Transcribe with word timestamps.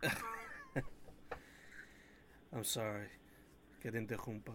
I'm 2.52 2.64
sorry 2.64 3.08
que 3.80 3.92
te 3.92 3.98
interrumpa. 3.98 4.52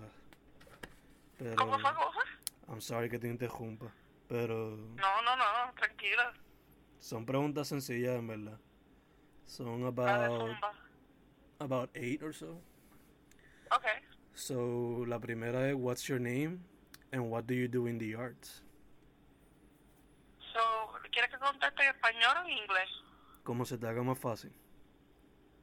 Pero, 1.38 1.55
¿Cómo 1.55 1.78
fue? 1.79 1.92
I'm 2.69 2.81
sorry 2.81 3.09
que 3.09 3.19
te 3.19 3.27
interrumpa. 3.27 3.91
Pero 4.27 4.77
No, 4.95 5.21
no, 5.21 5.35
no, 5.35 5.73
tranquila. 5.75 6.33
son 6.99 7.25
preguntas 7.25 7.67
sencillas 7.67 8.18
en 8.18 8.27
verdad. 8.27 8.59
Son 9.45 9.86
about 9.86 10.55
about 11.59 11.89
eight 11.95 12.23
or 12.23 12.34
so. 12.34 12.61
Ok. 13.71 13.86
So 14.34 15.05
la 15.05 15.20
primera 15.20 15.70
es 15.70 15.75
what's 15.75 16.07
your 16.07 16.20
name 16.20 16.64
and 17.11 17.30
what 17.30 17.45
do 17.45 17.54
you 17.54 17.68
do 17.68 17.88
in 17.88 18.00
the 18.00 18.16
arts? 18.16 18.64
So, 20.54 20.59
¿quieres 21.11 21.30
que 21.32 21.38
conteste 21.38 21.84
en 21.84 21.89
español 21.95 22.38
o 22.38 22.45
en 22.45 22.52
inglés? 22.57 22.89
Como 23.44 23.66
se 23.66 23.78
te 23.78 23.88
haga 23.88 24.02
más 24.02 24.20
fácil. 24.20 24.52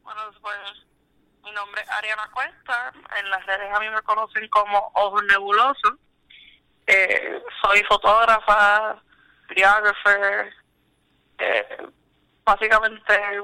Bueno, 0.03 0.21
pues 0.41 0.59
mi 1.43 1.51
nombre 1.53 1.81
es 1.83 1.91
Ariana 1.91 2.31
Cuesta. 2.33 2.93
En 3.19 3.31
las 3.31 3.45
redes 3.47 3.75
a 3.75 3.81
mí 3.81 3.89
me 3.89 4.03
conocen 4.03 4.49
como 4.49 4.93
Ojos 4.95 5.23
Nebulosos. 5.25 5.95
Eh, 6.87 7.43
soy 7.63 7.83
fotógrafa, 7.85 9.01
videographer, 9.49 10.53
eh, 11.39 11.89
básicamente 12.45 13.41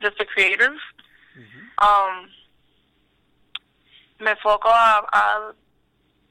just 0.00 0.20
a 0.20 0.26
creative. 0.26 0.76
Um, 1.78 2.30
me 4.18 4.30
enfoco 4.30 4.68
a, 4.70 5.06
a, 5.12 5.52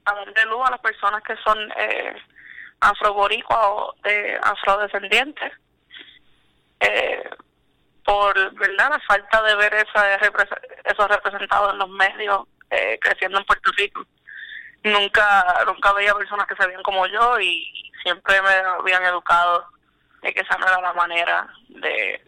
a 0.05 0.15
darle 0.15 0.45
luz 0.45 0.67
a 0.67 0.71
las 0.71 0.79
personas 0.79 1.21
que 1.23 1.35
son 1.37 1.57
eh, 1.77 2.15
afroboricuas 2.79 3.59
o 3.61 3.95
de 4.03 4.39
afrodescendientes. 4.41 5.51
Eh, 6.79 7.29
por 8.03 8.35
verdad 8.55 8.89
la 8.91 8.99
falta 9.07 9.41
de 9.43 9.55
ver 9.55 9.73
esa, 9.73 10.19
repre- 10.19 10.61
eso 10.83 11.07
representado 11.07 11.71
en 11.71 11.79
los 11.79 11.89
medios 11.89 12.47
eh, 12.69 12.99
creciendo 13.01 13.39
en 13.39 13.45
Puerto 13.45 13.71
Rico. 13.77 14.05
Nunca 14.83 15.63
nunca 15.65 15.93
veía 15.93 16.13
personas 16.13 16.45
que 16.47 16.55
se 16.55 16.67
veían 16.67 16.83
como 16.83 17.07
yo 17.07 17.39
y 17.39 17.91
siempre 18.03 18.39
me 18.41 18.49
habían 18.49 19.03
educado 19.05 19.65
de 20.21 20.33
que 20.33 20.41
esa 20.41 20.57
no 20.57 20.67
era 20.67 20.79
la 20.81 20.93
manera 20.93 21.47
de, 21.69 22.23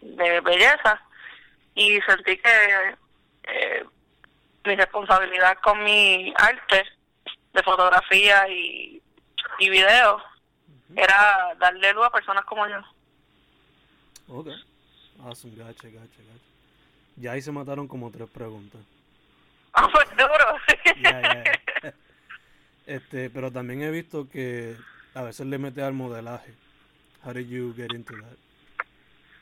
de 0.00 0.40
belleza 0.40 1.02
y 1.74 2.00
sentí 2.02 2.38
que 2.38 2.96
eh, 3.44 3.84
mi 4.64 4.76
responsabilidad 4.76 5.58
con 5.62 5.82
mi 5.84 6.32
arte 6.38 6.84
de 7.52 7.62
fotografía 7.62 8.48
y, 8.48 9.02
y 9.58 9.68
video 9.68 10.22
era 10.96 11.54
darle 11.58 11.92
luz 11.92 12.06
a 12.06 12.10
personas 12.10 12.44
como 12.46 12.66
yo. 12.66 12.80
Ok. 14.28 14.48
Awesome, 15.24 15.56
gacha, 15.56 15.88
gacha, 15.88 15.98
gacha. 15.98 16.48
Ya 17.16 17.32
ahí 17.32 17.42
se 17.42 17.50
mataron 17.50 17.88
como 17.88 18.10
tres 18.10 18.28
preguntas. 18.28 18.80
Ah, 19.72 19.88
pues 19.92 20.08
duro. 20.16 21.02
Ya, 21.02 21.20
ya. 21.20 21.94
Este, 22.86 23.28
pero 23.28 23.52
también 23.52 23.82
he 23.82 23.90
visto 23.90 24.28
que 24.30 24.76
a 25.14 25.22
veces 25.22 25.46
le 25.46 25.58
mete 25.58 25.82
al 25.82 25.92
modelaje. 25.92 26.54
How 27.24 27.32
did 27.32 27.48
you 27.48 27.74
get 27.76 27.92
into 27.92 28.14
that? 28.14 28.36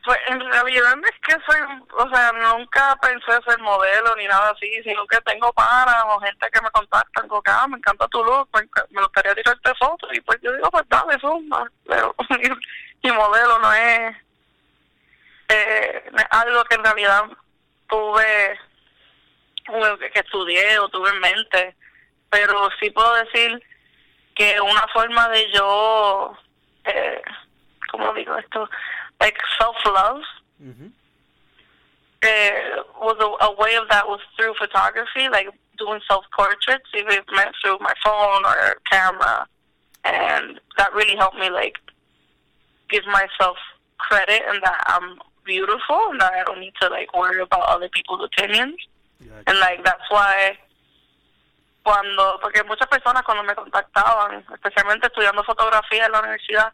Pues 0.05 0.19
en 0.29 0.41
realidad 0.41 0.95
es 1.05 1.21
que 1.21 1.33
soy, 1.45 1.61
o 1.99 2.09
sea, 2.09 2.33
nunca 2.33 2.97
pensé 3.03 3.43
ser 3.45 3.59
modelo 3.61 4.15
ni 4.17 4.27
nada 4.27 4.51
así, 4.51 4.71
sino 4.85 5.05
que 5.07 5.21
tengo 5.23 5.53
panas 5.53 6.05
o 6.07 6.21
gente 6.21 6.47
que 6.53 6.61
me 6.61 6.71
contactan 6.71 7.27
con 7.27 7.43
que, 7.43 7.51
ah, 7.51 7.67
me 7.69 7.77
encanta 7.77 8.07
tu 8.07 8.23
look, 8.23 8.49
me, 8.55 8.63
me 8.91 9.03
gustaría 9.03 9.35
tirarte 9.35 9.75
fotos, 9.75 10.09
y 10.13 10.21
pues 10.21 10.39
yo 10.43 10.53
digo, 10.53 10.71
pues 10.71 10.85
dale, 10.89 11.19
zumba, 11.21 11.69
pero 11.85 12.15
mi 13.03 13.11
modelo 13.11 13.59
no 13.59 13.73
es, 13.73 14.17
eh, 15.49 16.05
algo 16.31 16.65
que 16.65 16.75
en 16.77 16.85
realidad 16.85 17.25
tuve, 17.89 18.59
que 20.13 20.21
estudié 20.21 20.79
o 20.79 20.89
tuve 20.89 21.11
en 21.11 21.21
mente, 21.21 21.77
pero 22.31 22.69
sí 22.81 22.91
puedo 22.91 23.15
decir 23.15 23.63
que 24.35 24.61
una 24.61 24.87
forma 24.93 25.29
de 25.29 25.51
yo, 25.53 26.37
eh, 26.85 27.23
¿cómo 27.91 28.13
digo 28.15 28.37
esto? 28.37 28.69
Like 29.19 29.39
self-love 29.59 30.23
Ujú. 30.61 30.93
uh, 32.23 32.83
was 33.01 33.17
a, 33.21 33.45
a 33.45 33.55
way 33.55 33.77
of 33.77 33.89
that 33.89 34.07
was 34.07 34.21
through 34.37 34.55
photography, 34.59 35.29
like 35.31 35.49
doing 35.79 36.01
self-portraits, 36.09 36.91
even 36.95 37.13
if 37.13 37.19
it 37.21 37.35
meant 37.35 37.55
through 37.63 37.79
my 37.81 37.95
phone 38.05 38.45
or 38.45 38.77
camera, 38.91 39.47
and 40.05 40.61
that 40.77 40.93
really 40.95 41.17
helped 41.17 41.39
me 41.39 41.51
like 41.51 41.77
give 42.91 43.07
myself 43.07 43.57
credit 43.99 44.43
and 44.49 44.63
that 44.63 44.83
I'm 44.87 45.19
beautiful 45.47 46.11
and 46.11 46.21
that 46.21 46.33
I 46.35 46.45
don't 46.45 46.61
need 46.61 46.75
to 46.83 46.89
like 46.89 47.15
worry 47.15 47.41
about 47.41 47.63
other 47.69 47.89
people's 47.89 48.23
opinions. 48.25 48.77
And 49.47 49.59
like 49.59 49.83
that's 49.85 50.05
why 50.11 50.59
cuando 51.83 52.39
porque 52.43 52.65
muchas 52.65 52.89
personas 52.89 53.23
cuando 53.23 53.45
me 53.45 53.55
contactaban, 53.55 54.45
especialmente 54.53 55.07
estudiando 55.07 55.45
fotografía 55.45 56.07
en 56.07 56.13
la 56.13 56.21
universidad, 56.21 56.73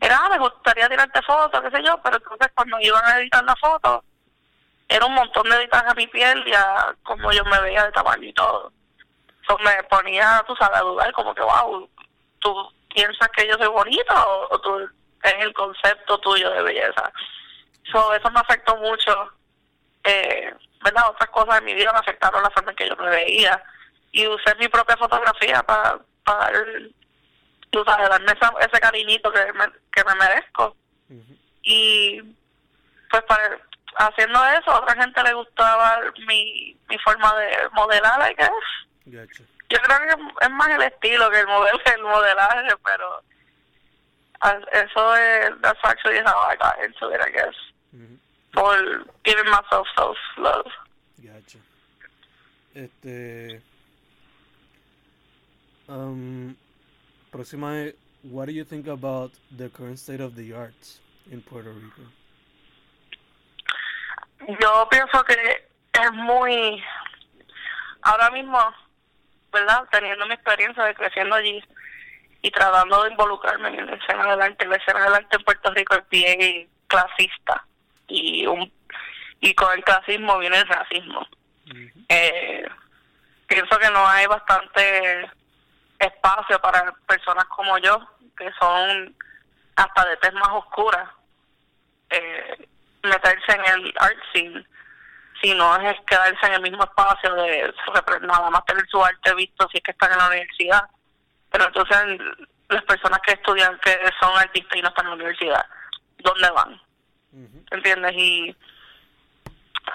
era, 0.00 0.18
ah, 0.24 0.28
me 0.30 0.38
gustaría 0.38 0.88
tirarte 0.88 1.22
fotos, 1.22 1.60
qué 1.62 1.70
sé 1.70 1.84
yo, 1.84 2.00
pero 2.02 2.16
entonces 2.16 2.48
cuando 2.54 2.80
iban 2.80 3.04
a 3.04 3.18
editar 3.20 3.44
la 3.44 3.54
foto, 3.56 4.02
era 4.88 5.06
un 5.06 5.14
montón 5.14 5.48
de 5.48 5.56
editajes 5.56 5.92
a 5.92 5.94
mi 5.94 6.06
piel 6.06 6.42
y 6.46 6.52
a 6.52 6.94
como 7.04 7.30
yo 7.30 7.44
me 7.44 7.60
veía 7.60 7.84
de 7.84 7.92
tamaño 7.92 8.24
y 8.24 8.32
todo. 8.32 8.72
Eso 9.44 9.58
me 9.58 9.82
ponía, 9.84 10.42
tú 10.46 10.56
sabes, 10.56 10.78
a 10.78 10.82
dudar, 10.82 11.12
como 11.12 11.34
que, 11.34 11.42
wow, 11.42 11.88
¿tú 12.40 12.72
piensas 12.92 13.28
que 13.36 13.46
yo 13.46 13.56
soy 13.56 13.68
bonita 13.68 14.26
o, 14.26 14.54
o 14.54 14.60
tú 14.60 14.78
es 15.22 15.34
el 15.40 15.52
concepto 15.52 16.18
tuyo 16.18 16.50
de 16.50 16.62
belleza? 16.62 17.12
So, 17.90 18.14
eso 18.14 18.30
me 18.30 18.40
afectó 18.40 18.76
mucho. 18.76 19.32
Eh, 20.04 20.54
¿Verdad? 20.84 21.10
Otras 21.10 21.30
cosas 21.30 21.56
de 21.56 21.66
mi 21.66 21.74
vida 21.74 21.92
me 21.92 21.98
afectaron 21.98 22.42
la 22.42 22.50
forma 22.50 22.70
en 22.70 22.76
que 22.76 22.88
yo 22.88 22.96
me 22.96 23.10
veía. 23.10 23.62
Y 24.12 24.26
usé 24.26 24.54
mi 24.56 24.68
propia 24.68 24.96
fotografía 24.96 25.62
para, 25.62 25.98
para 26.24 26.50
dar 26.50 26.66
tú 27.70 27.84
sabes, 27.84 28.08
darme 28.08 28.32
esa, 28.32 28.52
ese 28.60 28.80
cariñito 28.80 29.30
que 29.32 29.52
me, 29.52 29.66
que 29.92 30.04
me 30.04 30.14
merezco. 30.14 30.76
Y 31.62 32.22
pues 33.10 33.22
para, 33.24 33.58
haciendo 33.96 34.44
eso, 34.46 34.70
a 34.70 34.80
otra 34.80 35.02
gente 35.02 35.22
le 35.22 35.34
gustaba 35.34 36.00
mi, 36.26 36.76
mi 36.88 36.98
forma 36.98 37.34
de 37.36 37.68
modelar, 37.72 38.30
I 38.30 38.34
guess. 38.34 38.50
Gacha. 39.06 39.42
Yo 39.70 39.78
creo 39.80 39.98
que 40.00 40.44
es 40.44 40.50
más 40.50 40.68
el 40.68 40.82
estilo 40.82 41.30
que 41.30 41.40
el 41.40 41.46
modelo 41.46 41.80
el 41.84 42.02
modelaje, 42.02 42.74
pero 42.84 43.22
eso 44.72 45.16
es, 45.16 45.50
that's 45.60 45.80
actually 45.82 46.20
how 46.20 46.48
I 46.48 46.56
got 46.56 46.76
into 46.82 47.10
it, 47.10 47.20
I 47.20 47.30
guess. 47.30 47.54
For 48.54 49.04
giving 49.24 49.50
myself 49.50 49.86
self-love. 49.96 50.66
Gacha. 51.22 51.58
Este. 52.74 53.62
Um, 55.88 56.54
próxima 57.30 57.84
es, 57.84 57.94
what 58.22 58.46
do 58.46 58.52
you 58.52 58.64
think 58.64 58.88
about 58.88 59.32
the 59.56 59.70
current 59.70 59.98
state 59.98 60.20
of 60.20 60.34
the 60.34 60.52
arts 60.52 61.00
in 61.30 61.40
Puerto 61.40 61.72
Rico? 61.72 62.02
Yo 64.60 64.88
pienso 64.90 65.24
que 65.24 65.34
es 65.92 66.12
muy, 66.12 66.82
ahora 68.02 68.30
mismo, 68.30 68.58
¿verdad? 69.52 69.88
Teniendo 69.90 70.26
mi 70.26 70.34
experiencia 70.34 70.84
de 70.84 70.94
creciendo 70.94 71.34
allí 71.34 71.62
y 72.42 72.50
tratando 72.50 73.04
de 73.04 73.10
involucrarme 73.10 73.68
en 73.68 73.86
la 73.86 73.94
escena 73.94 74.30
del 74.30 74.42
arte, 74.42 74.66
la 74.66 74.76
escena 74.76 75.04
del 75.04 75.14
arte 75.14 75.36
en 75.36 75.44
Puerto 75.44 75.72
Rico 75.72 75.94
es 75.96 76.08
bien 76.10 76.68
clasista 76.86 77.66
y 78.08 78.46
un 78.46 78.72
y 79.40 79.54
con 79.54 79.72
el 79.76 79.84
clasismo 79.84 80.38
viene 80.38 80.58
el 80.58 80.66
racismo. 80.66 81.26
Eh, 82.08 82.66
pienso 83.46 83.78
que 83.78 83.90
no 83.90 84.06
hay 84.06 84.26
bastante 84.26 85.30
espacio 85.98 86.60
para 86.60 86.92
personas 87.06 87.44
como 87.46 87.78
yo, 87.78 88.00
que 88.36 88.50
son 88.58 89.14
hasta 89.76 90.08
de 90.08 90.16
tez 90.16 90.32
más 90.34 90.48
oscura, 90.50 91.14
eh, 92.10 92.68
meterse 93.02 93.52
en 93.52 93.64
el 93.66 93.94
art 93.98 94.18
scene, 94.32 94.66
si 95.40 95.54
no 95.54 95.76
es 95.76 95.96
quedarse 96.06 96.46
en 96.46 96.54
el 96.54 96.62
mismo 96.62 96.82
espacio 96.82 97.32
de 97.34 97.72
nada 98.22 98.50
más 98.50 98.64
tener 98.64 98.84
su 98.88 99.04
arte 99.04 99.34
visto 99.34 99.68
si 99.70 99.78
es 99.78 99.84
que 99.84 99.92
están 99.92 100.12
en 100.12 100.18
la 100.18 100.28
universidad. 100.28 100.82
Pero 101.50 101.66
entonces 101.66 102.18
las 102.68 102.82
personas 102.84 103.20
que 103.20 103.32
estudian, 103.32 103.78
que 103.80 103.96
son 104.20 104.36
artistas 104.36 104.76
y 104.76 104.82
no 104.82 104.88
están 104.88 105.06
en 105.06 105.10
la 105.10 105.16
universidad, 105.16 105.66
¿dónde 106.18 106.50
van? 106.50 106.87
¿Entiendes? 107.70 108.12
Y 108.14 108.56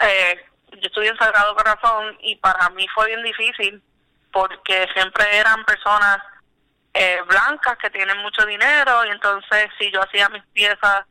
eh, 0.02 0.46
yo 0.72 0.82
estudié 0.88 1.10
en 1.10 1.18
Sagrado 1.18 1.56
Corazón 1.56 2.18
y 2.22 2.36
para 2.38 2.70
mí 2.70 2.88
fue 2.94 3.08
bien 3.08 3.24
difícil 3.24 3.82
porque 4.32 4.88
siempre 4.94 5.38
eran 5.38 5.64
personas 5.66 6.18
eh, 6.94 7.20
blancas 7.28 7.78
que 7.78 7.90
tienen 7.90 8.18
mucho 8.20 8.46
dinero 8.46 9.06
y 9.06 9.10
entonces 9.10 9.70
si 9.80 9.92
yo 9.92 10.02
hacía 10.02 10.30
mis 10.30 10.44
piezas 10.54 11.06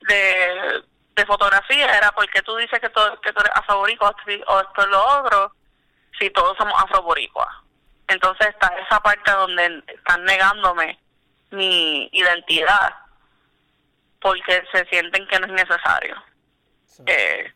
de, 0.00 0.82
de 1.14 1.26
fotografía 1.26 1.96
era 1.96 2.12
porque 2.12 2.42
tú 2.42 2.56
dices 2.56 2.78
que, 2.80 2.88
to- 2.90 3.20
que 3.20 3.32
tú 3.32 3.40
eres 3.40 3.52
o 4.46 4.60
esto 4.60 4.82
es 4.82 4.88
lo 4.88 5.04
otro 5.20 5.54
si 6.18 6.30
todos 6.30 6.56
somos 6.56 6.74
afroboricuas. 6.82 7.48
Entonces 8.08 8.48
está 8.48 8.68
esa 8.86 9.00
parte 9.00 9.30
donde 9.30 9.82
están 9.88 10.24
negándome 10.24 10.98
mi 11.50 12.08
identidad 12.12 12.94
porque 14.20 14.62
se 14.72 14.84
sienten 14.86 15.26
que 15.26 15.38
no 15.40 15.46
es 15.46 15.52
necesario. 15.52 16.22
Eh, 17.06 17.52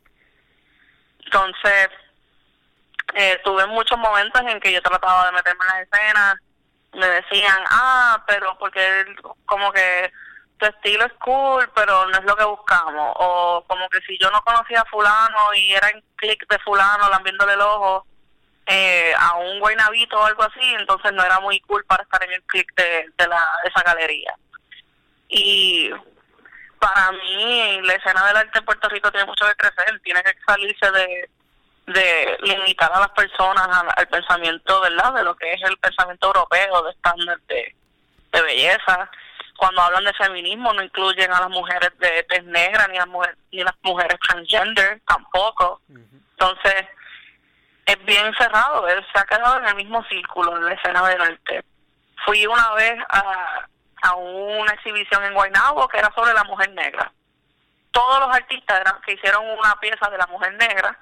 entonces, 1.25 1.89
eh, 3.15 3.41
tuve 3.45 3.67
muchos 3.67 3.99
momentos 3.99 4.43
en 4.47 4.61
que 4.61 4.73
yo 4.73 4.83
trataba 4.83 5.27
de 5.27 5.33
meterme 5.33 5.65
en 5.65 5.69
la 5.69 5.83
escena, 5.83 6.41
me 6.95 7.07
decían, 7.07 7.65
ah, 7.71 8.23
pero 8.27 8.57
porque 8.59 9.05
como 9.47 9.73
que 9.73 10.13
tu 10.59 10.67
estilo 10.67 11.05
es 11.05 11.13
cool, 11.15 11.71
pero 11.75 12.07
no 12.07 12.19
es 12.19 12.25
lo 12.25 12.37
que 12.37 12.45
buscamos, 12.45 13.13
o 13.17 13.65
como 13.67 13.89
que 13.89 14.01
si 14.03 14.17
yo 14.19 14.31
no 14.31 14.41
conocía 14.43 14.81
a 14.81 14.85
fulano 14.87 15.55
y 15.55 15.73
era 15.73 15.89
en 15.91 16.03
clic 16.17 16.47
de 16.49 16.59
fulano, 16.61 17.09
lambiéndole 17.09 17.55
el 17.55 17.61
ojo, 17.61 18.07
eh, 18.67 19.13
a 19.19 19.37
un 19.37 19.61
guaynabito 19.61 20.19
o 20.19 20.25
algo 20.25 20.43
así, 20.43 20.75
entonces 20.79 21.13
no 21.13 21.23
era 21.23 21.41
muy 21.41 21.61
cool 21.61 21.85
para 21.85 22.05
estar 22.05 22.23
en 22.23 22.33
el 22.33 22.43
clic 22.45 22.73
de, 22.77 23.11
de, 23.17 23.29
la, 23.29 23.43
de 23.63 23.69
esa 23.69 23.83
galería. 23.83 24.35
Y 25.29 25.91
para 26.79 27.13
mí 27.13 27.81
la 27.83 27.95
escena 27.95 28.27
del 28.27 28.37
arte 28.37 28.59
en 28.59 28.65
Puerto 28.65 28.89
Rico 28.89 29.11
tiene 29.11 29.27
mucho 29.27 29.47
que 29.47 29.55
crecer, 29.55 30.01
tiene 30.01 30.23
que 30.23 30.33
salirse 30.47 30.91
de, 30.91 31.31
de 31.87 32.39
limitar 32.43 32.91
a 32.93 33.01
las 33.01 33.11
personas 33.11 33.69
al, 33.97 34.09
pensamiento, 34.09 34.81
¿verdad? 34.81 35.15
De 35.15 35.25
lo 35.25 35.37
que 35.37 35.53
es 35.53 35.63
el 35.63 35.77
pensamiento 35.79 36.29
europeo 36.29 36.83
de 36.83 36.91
estándar 36.91 37.39
de, 37.49 37.75
de 38.33 38.43
belleza. 38.43 39.11
Cuando 39.57 39.83
hablan 39.83 40.05
de 40.05 40.13
feminismo 40.15 40.73
no 40.73 40.83
incluyen 40.83 41.33
a 41.33 41.41
las 41.41 41.51
mujeres 41.51 41.91
de 41.99 42.25
tez 42.25 42.45
negra 42.45 42.89
ni, 42.89 42.99
a 42.99 43.07
mujeres, 43.07 43.37
ni 43.53 43.63
las 43.63 43.75
mujeres 43.83 44.19
transgender 44.21 45.01
tampoco. 45.07 45.81
Entonces, 45.89 46.87
es 47.87 48.05
bien 48.05 48.35
cerrado, 48.37 48.89
él 48.89 49.05
se 49.13 49.19
ha 49.19 49.25
quedado 49.25 49.59
en 49.59 49.67
el 49.67 49.75
mismo 49.77 50.05
círculo 50.05 50.57
en 50.57 50.65
la 50.65 50.73
escena 50.73 51.07
del 51.09 51.21
arte. 51.21 51.65
Fui 52.25 52.47
una 52.47 52.73
vez 52.75 52.99
a, 53.11 53.69
a 54.05 54.15
una 54.15 54.73
exhibición 54.73 55.25
en 55.25 55.33
Guaynabo 55.33 55.89
que 55.89 55.99
era 55.99 56.13
sobre 56.15 56.35
la 56.35 56.45
mujer 56.45 56.71
negra. 56.73 57.11
Todos 57.91 58.21
los 58.21 58.35
artistas 58.35 58.83
que 59.07 59.15
hicieron 59.15 59.45
una 59.47 59.79
pieza 59.81 60.11
de 60.11 60.19
la 60.19 60.27
mujer 60.27 60.53
negra 60.55 60.99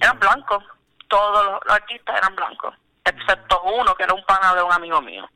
eran 0.00 0.18
blancos. 0.18 0.62
Todos 1.08 1.44
los, 1.46 1.74
artistas 1.74 2.16
eran 2.18 2.36
blancos, 2.36 2.74
excepto 3.04 3.62
uno 3.62 3.94
que 3.94 4.02
era 4.02 4.12
un 4.12 4.24
pana 4.24 4.54
de 4.54 4.62
un 4.62 4.72
amigo 4.72 5.00
mío. 5.00 5.28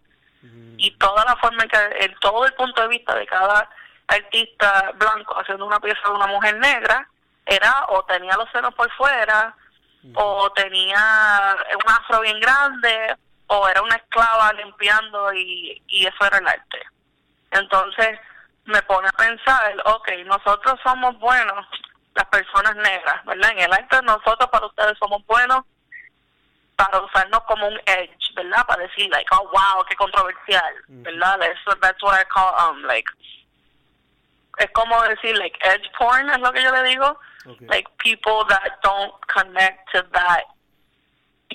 Y 0.76 0.90
toda 0.98 1.24
la 1.24 1.36
forma 1.36 1.62
en 1.62 1.68
que, 1.68 2.04
el, 2.04 2.18
todo 2.18 2.44
el 2.44 2.52
punto 2.54 2.82
de 2.82 2.88
vista 2.88 3.14
de 3.14 3.26
cada 3.26 3.70
artista 4.08 4.92
blanco 4.96 5.38
haciendo 5.38 5.64
una 5.64 5.80
pieza 5.80 6.00
de 6.04 6.14
una 6.14 6.26
mujer 6.26 6.58
negra 6.58 7.08
era 7.46 7.86
o 7.88 8.04
tenía 8.04 8.36
los 8.36 8.50
senos 8.50 8.74
por 8.74 8.90
fuera, 8.92 9.54
o 10.14 10.50
tenía 10.50 11.56
un 11.72 11.90
afro 11.90 12.20
bien 12.20 12.38
grande, 12.40 13.16
o 13.54 13.68
era 13.68 13.82
una 13.82 13.96
esclava 13.96 14.52
limpiando 14.54 15.32
y, 15.34 15.82
y 15.88 16.06
eso 16.06 16.24
era 16.24 16.38
el 16.38 16.48
arte. 16.48 16.82
Entonces 17.50 18.18
me 18.64 18.80
pone 18.82 19.08
a 19.08 19.12
pensar, 19.12 19.74
ok, 19.84 20.08
nosotros 20.24 20.80
somos 20.82 21.18
buenos, 21.18 21.66
las 22.14 22.26
personas 22.26 22.74
negras, 22.76 23.24
¿verdad? 23.26 23.50
En 23.50 23.58
el 23.60 23.72
arte 23.72 24.00
nosotros 24.02 24.48
para 24.50 24.66
ustedes 24.66 24.96
somos 24.98 25.24
buenos 25.26 25.64
para 26.76 26.98
usarnos 27.00 27.42
como 27.44 27.68
un 27.68 27.78
edge, 27.86 28.34
¿verdad? 28.34 28.66
Para 28.66 28.84
decir, 28.84 29.10
like, 29.10 29.28
oh, 29.32 29.44
wow, 29.52 29.84
qué 29.88 29.94
controversial, 29.96 30.74
¿verdad? 30.88 31.38
That's, 31.38 31.80
that's 31.80 32.02
what 32.02 32.18
I 32.18 32.24
call, 32.24 32.54
um, 32.58 32.82
like, 32.84 33.06
es 34.58 34.70
como 34.72 35.00
decir, 35.02 35.36
like, 35.36 35.58
edge 35.62 35.90
porn, 35.98 36.30
es 36.30 36.38
lo 36.38 36.52
que 36.52 36.62
yo 36.62 36.72
le 36.72 36.82
digo, 36.84 37.18
Okay. 37.46 37.66
Like 37.66 37.86
people 37.98 38.44
that 38.48 38.78
don't 38.82 39.12
connect 39.26 39.90
to 39.94 40.06
that, 40.14 40.44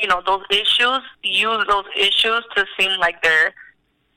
you 0.02 0.08
know, 0.08 0.22
those 0.26 0.44
issues, 0.50 1.02
use 1.24 1.66
those 1.68 1.86
issues 1.96 2.44
to 2.56 2.66
seem 2.78 3.00
like 3.00 3.22
they're 3.22 3.54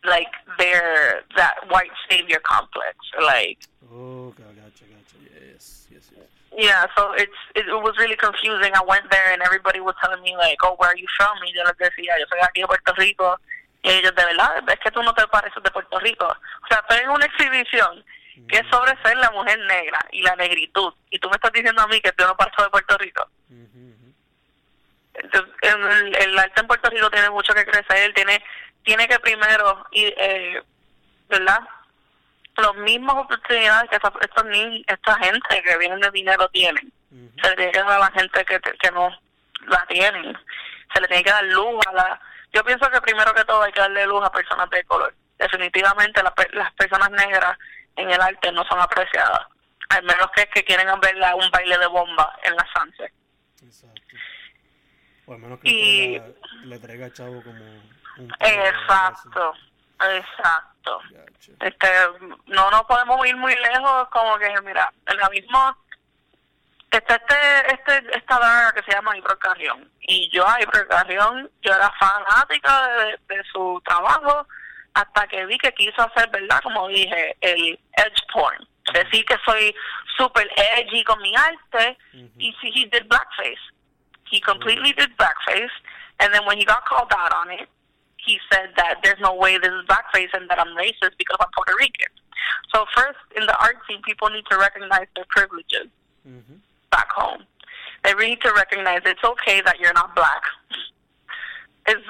like 0.04 0.32
they're 0.58 1.22
that 1.36 1.54
white 1.68 1.90
savior 2.08 2.40
complex, 2.42 2.96
like. 3.22 3.58
Oh, 3.92 4.30
gotcha, 4.30 4.84
gotcha. 4.86 5.16
Yes, 5.20 5.86
yes, 5.92 6.10
yes. 6.16 6.26
Yeah, 6.56 6.86
so 6.96 7.12
it's 7.12 7.32
it, 7.54 7.66
it 7.68 7.82
was 7.82 7.94
really 7.98 8.16
confusing. 8.16 8.72
I 8.74 8.82
went 8.86 9.10
there 9.10 9.32
and 9.32 9.42
everybody 9.42 9.80
was 9.80 9.94
telling 10.02 10.22
me 10.22 10.36
like, 10.36 10.58
"Oh, 10.64 10.74
where 10.78 10.90
are 10.90 10.96
you 10.96 11.06
from?" 11.18 11.36
Y 11.44 11.52
yo 11.54 11.64
les 11.64 11.76
decía, 11.76 12.18
"Yo 12.18 12.26
soy 12.28 12.40
aquí 12.40 12.60
de 12.60 12.66
Puerto 12.66 12.92
Rico." 12.94 13.38
Y 13.82 13.90
ellos, 13.90 14.14
de 14.14 14.24
verdad, 14.24 14.62
ah, 14.66 14.72
es 14.72 14.80
que 14.80 14.90
tú 14.90 15.02
no 15.02 15.14
te 15.14 15.26
pareces 15.28 15.62
de 15.62 15.70
Puerto 15.70 15.98
Rico. 16.00 16.26
O 16.26 16.66
sea, 16.68 16.84
estoy 16.86 16.98
en 17.02 17.10
una 17.10 17.24
exhibición 17.24 18.04
que 18.48 18.58
es 18.58 18.66
sobre 18.70 18.94
ser 19.02 19.16
la 19.16 19.30
mujer 19.30 19.58
negra 19.66 19.98
y 20.12 20.22
la 20.22 20.36
negritud. 20.36 20.92
Y 21.10 21.18
tú 21.18 21.28
me 21.28 21.36
estás 21.36 21.52
diciendo 21.52 21.80
a 21.80 21.86
mí 21.86 22.00
que 22.00 22.12
tú 22.12 22.24
no 22.24 22.36
paso 22.36 22.62
de 22.62 22.70
Puerto 22.70 22.98
Rico. 22.98 23.26
Entonces, 23.48 23.99
el, 25.20 26.38
arte 26.38 26.60
en 26.60 26.66
Puerto 26.66 26.90
Rico 26.90 27.10
tiene 27.10 27.30
mucho 27.30 27.54
que 27.54 27.64
crecer, 27.64 28.12
tiene 28.14 28.42
tiene 28.82 29.06
que 29.08 29.18
primero, 29.18 29.86
y, 29.90 30.04
eh, 30.04 30.62
¿verdad? 31.28 31.60
Las 32.56 32.74
mismas 32.76 33.16
oportunidades 33.16 33.90
que 33.90 33.96
estos 33.96 34.44
niños, 34.46 34.84
esta 34.86 35.16
gente 35.18 35.62
que 35.62 35.78
vienen 35.78 36.00
de 36.00 36.10
dinero 36.10 36.48
tienen. 36.48 36.92
Se 37.42 37.50
le 37.50 37.56
tiene 37.56 37.72
que 37.72 37.78
dar 37.78 37.92
a 37.92 37.98
la 37.98 38.10
gente 38.12 38.44
que, 38.44 38.60
que 38.60 38.90
no 38.90 39.10
la 39.66 39.86
tienen. 39.86 40.36
Se 40.92 41.00
le 41.00 41.08
tiene 41.08 41.24
que 41.24 41.30
dar 41.30 41.44
luz 41.44 41.86
a 41.86 41.92
la... 41.92 42.20
Yo 42.52 42.64
pienso 42.64 42.90
que 42.90 43.00
primero 43.00 43.32
que 43.32 43.44
todo 43.44 43.62
hay 43.62 43.72
que 43.72 43.80
darle 43.80 44.06
luz 44.06 44.24
a 44.24 44.32
personas 44.32 44.68
de 44.70 44.84
color. 44.84 45.14
Definitivamente 45.38 46.22
las 46.22 46.72
personas 46.74 47.10
negras 47.10 47.56
en 47.96 48.10
el 48.10 48.20
arte 48.20 48.52
no 48.52 48.64
son 48.64 48.80
apreciadas, 48.80 49.46
al 49.88 50.02
menos 50.02 50.30
que, 50.34 50.46
que 50.48 50.64
quieren 50.64 50.88
ver 51.00 51.16
un 51.34 51.50
baile 51.50 51.78
de 51.78 51.86
bomba 51.86 52.36
en 52.42 52.56
la 52.56 52.66
Sunset. 52.74 53.12
Exacto. 53.62 54.00
O 55.30 55.34
al 55.34 55.38
menos 55.38 55.60
que 55.60 56.20
le, 56.64 56.78
traiga, 56.80 57.06
a 57.06 57.12
Chavo 57.12 57.40
como 57.44 57.64
un... 58.18 58.32
Exacto, 58.40 59.54
exacto. 60.00 61.00
Este, 61.60 61.88
no 62.46 62.68
nos 62.72 62.82
podemos 62.82 63.24
ir 63.28 63.36
muy 63.36 63.54
lejos, 63.54 64.08
como 64.08 64.36
que, 64.38 64.52
mira, 64.64 64.92
en 65.06 65.16
la 65.18 65.28
misma... 65.28 65.78
Este, 66.90 67.14
este, 67.72 68.18
esta 68.18 68.40
dama 68.40 68.72
que 68.74 68.82
se 68.82 68.90
llama 68.90 69.16
Ibro 69.16 69.38
Carrión. 69.38 69.88
Y 70.00 70.28
yo 70.30 70.44
a 70.44 70.60
Ibro 70.60 70.88
Carrión, 70.88 71.48
yo 71.62 71.74
era 71.74 71.92
fanática 71.92 72.88
de, 72.88 73.36
de 73.36 73.44
su 73.52 73.80
trabajo, 73.84 74.48
hasta 74.94 75.28
que 75.28 75.46
vi 75.46 75.56
que 75.58 75.72
quiso 75.74 76.02
hacer, 76.02 76.28
¿verdad? 76.30 76.60
Como 76.64 76.88
dije, 76.88 77.36
el 77.40 77.78
edge 77.98 78.26
porn. 78.32 78.66
Decir 78.92 79.24
que 79.26 79.36
soy 79.44 79.72
super 80.16 80.50
edgy 80.56 81.04
con 81.04 81.22
mi 81.22 81.32
arte. 81.36 81.96
Y 82.36 82.52
si 82.60 82.68
he 82.70 82.88
did 82.88 83.06
blackface. 83.06 83.60
He 84.30 84.40
completely 84.40 84.92
did 84.92 85.10
blackface. 85.18 85.74
And 86.20 86.32
then 86.32 86.44
when 86.46 86.58
he 86.58 86.64
got 86.64 86.84
called 86.86 87.12
out 87.16 87.34
on 87.34 87.50
it, 87.50 87.68
he 88.16 88.38
said 88.52 88.70
that 88.76 89.00
there's 89.02 89.20
no 89.20 89.34
way 89.34 89.58
this 89.58 89.72
is 89.72 89.86
blackface 89.86 90.28
and 90.34 90.48
that 90.50 90.60
I'm 90.60 90.76
racist 90.76 91.16
because 91.18 91.36
I'm 91.40 91.48
Puerto 91.54 91.72
Rican. 91.78 92.12
So 92.72 92.84
first, 92.94 93.18
in 93.36 93.46
the 93.46 93.58
art 93.60 93.76
scene, 93.88 94.02
people 94.02 94.28
need 94.28 94.44
to 94.50 94.58
recognize 94.58 95.06
their 95.16 95.24
privileges 95.30 95.88
back 96.90 97.10
home. 97.10 97.42
They 98.04 98.14
really 98.14 98.30
need 98.30 98.40
to 98.42 98.52
recognize 98.54 99.00
it's 99.04 99.24
okay 99.24 99.60
that 99.62 99.78
you're 99.80 99.92
not 99.92 100.14
black. 100.14 100.42
It's 101.86 102.06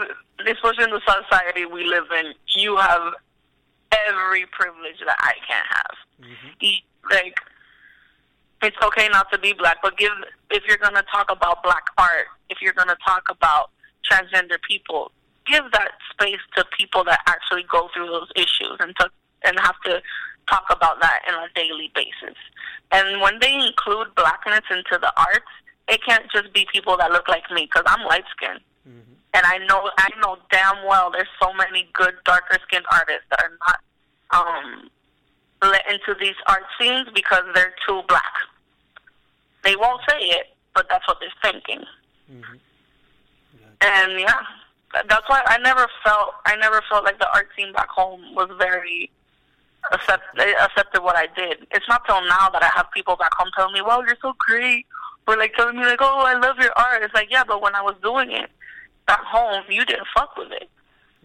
especially 0.46 0.84
in 0.84 0.90
the 0.90 1.00
society 1.00 1.66
we 1.66 1.84
live 1.84 2.06
in, 2.18 2.34
you 2.56 2.76
have 2.76 3.14
every 4.08 4.46
privilege 4.46 4.98
that 5.04 5.16
I 5.18 5.34
can't 5.46 5.66
have. 5.68 5.96
Mm-hmm. 6.22 7.10
Like, 7.10 7.38
it's 8.62 8.76
okay 8.82 9.08
not 9.08 9.30
to 9.32 9.38
be 9.38 9.52
black, 9.52 9.78
but 9.82 9.96
give 9.96 10.12
if 10.50 10.62
you're 10.68 10.78
gonna 10.78 11.04
talk 11.12 11.30
about 11.30 11.62
black 11.62 11.84
art, 11.98 12.26
if 12.48 12.58
you're 12.60 12.74
gonna 12.74 12.96
talk 13.06 13.24
about 13.30 13.70
transgender 14.10 14.58
people, 14.68 15.12
give 15.46 15.64
that 15.72 15.92
space 16.10 16.40
to 16.56 16.64
people 16.76 17.04
that 17.04 17.20
actually 17.26 17.64
go 17.70 17.88
through 17.94 18.06
those 18.06 18.28
issues 18.36 18.76
and 18.80 18.94
to 19.00 19.10
and 19.44 19.58
have 19.60 19.76
to 19.84 20.02
talk 20.48 20.64
about 20.70 21.00
that 21.00 21.20
on 21.28 21.48
a 21.48 21.52
daily 21.54 21.90
basis. 21.94 22.36
And 22.92 23.20
when 23.20 23.38
they 23.40 23.54
include 23.54 24.14
blackness 24.16 24.64
into 24.70 24.98
the 25.00 25.12
arts, 25.16 25.52
it 25.88 26.00
can't 26.04 26.30
just 26.32 26.52
be 26.52 26.66
people 26.72 26.96
that 26.98 27.10
look 27.12 27.28
like 27.28 27.50
me 27.50 27.66
because 27.66 27.84
I'm 27.86 28.06
light 28.06 28.24
skinned. 28.36 28.60
Mm-hmm. 28.86 29.12
And 29.34 29.46
I 29.46 29.58
know 29.66 29.90
I 29.96 30.08
know 30.20 30.36
damn 30.50 30.86
well 30.86 31.10
there's 31.10 31.28
so 31.42 31.52
many 31.54 31.88
good 31.92 32.14
darker 32.24 32.58
skinned 32.66 32.86
artists 32.92 33.24
that 33.30 33.40
are 33.40 33.52
not 33.66 33.78
um 34.32 34.90
let 35.62 35.82
into 35.90 36.18
these 36.18 36.36
art 36.46 36.64
scenes 36.78 37.08
because 37.14 37.44
they're 37.54 37.74
too 37.86 38.02
black. 38.08 38.32
They 39.64 39.76
won't 39.76 40.00
say 40.08 40.18
it, 40.18 40.46
but 40.74 40.86
that's 40.88 41.06
what 41.06 41.18
they're 41.20 41.52
thinking. 41.52 41.84
Mm-hmm. 42.30 42.56
And 43.82 44.20
yeah, 44.20 44.42
that's 44.92 45.28
why 45.28 45.42
I 45.46 45.58
never 45.58 45.86
felt 46.04 46.34
I 46.46 46.56
never 46.56 46.82
felt 46.88 47.04
like 47.04 47.18
the 47.18 47.32
art 47.34 47.48
scene 47.56 47.72
back 47.72 47.88
home 47.88 48.34
was 48.34 48.50
very 48.58 49.10
accept 49.92 50.22
accepted 50.38 51.02
what 51.02 51.16
I 51.16 51.26
did. 51.34 51.66
It's 51.70 51.88
not 51.88 52.04
till 52.06 52.20
now 52.22 52.50
that 52.50 52.62
I 52.62 52.70
have 52.76 52.86
people 52.92 53.16
back 53.16 53.32
home 53.34 53.50
telling 53.56 53.72
me, 53.72 53.80
"Well, 53.82 54.04
you're 54.04 54.18
so 54.20 54.34
great," 54.38 54.86
or 55.26 55.36
like 55.36 55.54
telling 55.54 55.76
me 55.76 55.84
like, 55.86 56.00
"Oh, 56.02 56.20
I 56.20 56.34
love 56.34 56.58
your 56.58 56.72
art." 56.76 57.02
It's 57.02 57.14
like, 57.14 57.30
yeah, 57.30 57.44
but 57.46 57.62
when 57.62 57.74
I 57.74 57.80
was 57.82 57.96
doing 58.02 58.30
it, 58.32 58.50
back 59.06 59.24
home, 59.24 59.64
you 59.68 59.84
didn't 59.84 60.06
fuck 60.14 60.36
with 60.36 60.52
it. 60.52 60.68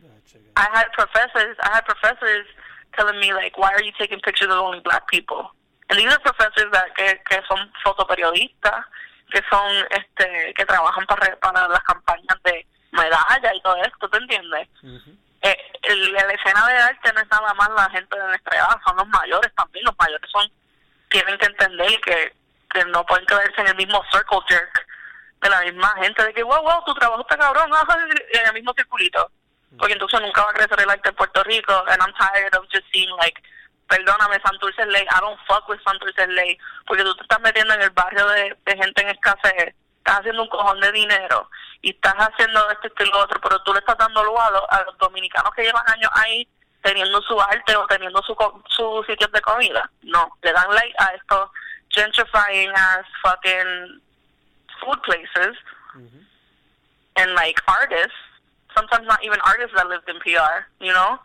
Gotcha, 0.02 0.38
gotcha. 0.38 0.40
I 0.56 0.78
had 0.78 0.88
professors. 0.94 1.58
I 1.62 1.70
had 1.74 1.86
professors 1.86 2.46
telling 2.96 3.20
me 3.20 3.34
like, 3.34 3.58
why 3.58 3.72
are 3.74 3.84
you 3.84 3.92
taking 4.00 4.20
pictures 4.20 4.48
of 4.48 4.58
only 4.58 4.80
black 4.80 5.08
people? 5.08 5.50
Are 5.90 6.20
professors 6.20 6.72
that 6.72 6.94
que, 6.96 7.22
que 7.30 7.42
son 7.48 7.72
fotoperiodistas, 7.84 8.86
que 9.32 9.42
son 9.50 9.72
este 9.92 10.54
que 10.56 10.66
trabajan 10.66 11.06
para, 11.06 11.36
para 11.38 11.68
las 11.68 11.84
campañas 11.84 12.42
de 12.44 12.66
medalla 12.92 13.54
y 13.54 13.62
todo 13.62 13.76
esto, 13.84 14.10
¿te 14.10 14.18
entiendes? 14.18 14.68
Eh, 15.42 15.58
el, 15.84 16.14
la 16.14 16.22
escena 16.22 16.66
de 16.68 16.78
arte 16.78 17.14
no 17.14 17.22
es 17.22 17.30
nada 17.30 17.54
más 17.54 17.70
la 17.70 17.90
gente 17.92 18.18
de 18.18 18.28
nuestra 18.28 18.58
edad, 18.58 18.78
son 18.86 18.98
los 18.98 19.08
mayores 19.08 19.54
también. 19.56 19.86
Los 19.86 19.96
mayores 20.00 20.30
son 20.32 20.50
tienen 21.10 21.38
que 21.38 21.46
entender 21.46 22.02
que 22.02 22.34
que 22.76 22.86
no 22.86 23.06
pueden 23.06 23.26
quedarse 23.26 23.62
en 23.62 23.68
el 23.68 23.76
mismo 23.76 24.04
circle 24.12 24.40
jerk 24.50 24.86
de 25.42 25.50
la 25.50 25.62
misma 25.62 25.94
gente, 26.02 26.24
de 26.24 26.34
que, 26.34 26.44
wow, 26.44 26.62
wow, 26.62 26.84
tu 26.86 26.94
trabajo 26.96 27.22
está 27.22 27.38
cabrón, 27.38 27.72
en 28.34 28.48
el 28.48 28.54
mismo 28.54 28.74
circulito. 28.76 29.32
Porque 29.78 29.94
entonces 29.94 30.22
nunca 30.22 30.44
va 30.44 30.52
a 30.52 30.54
crecer 30.54 30.80
el 30.82 30.90
arte 30.90 31.10
de 31.10 31.14
Puerto 31.14 31.44
Rico, 31.44 31.74
and 31.88 32.02
I'm 32.02 32.14
tired 32.14 32.56
of 32.56 32.66
just 32.72 32.86
seeing, 32.92 33.10
like, 33.18 33.42
perdóname, 33.88 34.40
Santurce 34.44 34.86
ley, 34.88 35.04
I 35.04 35.20
don't 35.20 35.40
fuck 35.48 35.68
with 35.70 35.80
Santurce 35.86 36.28
ley, 36.28 36.58
porque 36.86 37.04
tú 37.04 37.16
te 37.16 37.24
estás 37.24 37.40
metiendo 37.42 37.74
en 37.74 37.82
el 37.82 37.90
barrio 37.92 38.28
de, 38.28 38.58
de 38.66 38.78
gente 38.78 39.02
en 39.02 39.10
escasez, 39.10 39.76
estás 39.98 40.20
haciendo 40.20 40.44
un 40.44 40.50
cojón 40.50 40.80
de 40.80 40.92
dinero, 40.92 41.50
y 41.82 41.92
estás 41.92 42.16
haciendo 42.16 42.70
esto, 42.72 43.04
y 43.04 43.10
lo 43.10 43.20
otro, 43.20 43.40
pero 43.42 43.62
tú 43.64 43.74
le 43.74 43.80
estás 43.80 43.98
dando 43.98 44.24
lugar 44.24 44.52
a, 44.70 44.84
los 44.84 44.98
dominicanos 44.98 45.54
que 45.56 45.64
llevan 45.64 45.84
años 45.88 46.10
ahí 46.16 46.48
teniendo 46.82 47.22
su 47.24 47.40
arte 47.40 47.76
o 47.76 47.88
teniendo 47.88 48.22
su, 48.24 48.36
su 48.70 49.04
sitios 49.08 49.32
de 49.32 49.42
comida. 49.42 49.90
No, 50.04 50.36
le 50.44 50.52
dan 50.52 50.70
like 50.74 50.96
a 51.00 51.16
estos 51.16 51.50
gentrifying 51.96 52.72
as 52.76 53.06
fucking 53.24 54.02
food 54.82 55.02
places 55.04 55.56
mm-hmm. 55.96 56.24
and 57.18 57.34
like 57.34 57.62
artists, 57.68 58.18
sometimes 58.76 59.08
not 59.08 59.24
even 59.24 59.40
artists 59.46 59.74
that 59.76 59.88
lived 59.88 60.08
in 60.10 60.20
PR, 60.20 60.68
you 60.80 60.92
know? 60.92 61.18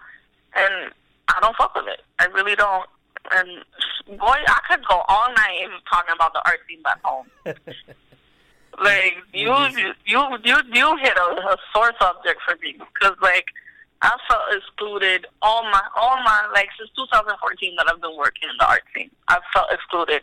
And 0.55 0.93
I 1.37 1.41
don't 1.41 1.57
fuck 1.57 1.75
with 1.75 1.87
it. 1.89 2.01
I 2.19 2.27
really 2.27 2.57
don't. 2.57 2.89
And 3.33 3.49
boy, 4.19 4.37
I 4.49 4.61
could 4.69 4.85
go 4.89 5.03
all 5.09 5.29
night 5.37 5.69
talking 5.91 6.15
about 6.15 6.33
the 6.33 6.43
art 6.47 6.61
scene 6.69 6.83
back 6.83 7.01
home. 7.03 7.27
like 7.45 9.17
you, 9.33 9.53
you, 10.07 10.29
you, 10.45 10.57
you, 10.73 10.97
hit 10.97 11.17
a, 11.17 11.23
a 11.23 11.57
sore 11.73 11.93
subject 12.01 12.41
for 12.47 12.57
me 12.63 12.77
because 12.79 13.17
like 13.21 13.45
I 14.03 14.11
felt 14.29 14.43
excluded 14.57 15.27
all 15.43 15.63
my, 15.65 15.83
all 15.97 16.17
my 16.25 16.49
like 16.55 16.69
since 16.79 16.91
2014 16.97 17.77
that 17.77 17.87
I've 17.93 18.01
been 18.01 18.17
working 18.17 18.49
in 18.49 18.57
the 18.59 18.67
art 18.67 18.83
scene. 18.95 19.11
I've 19.29 19.43
felt 19.53 19.67
excluded 19.71 20.23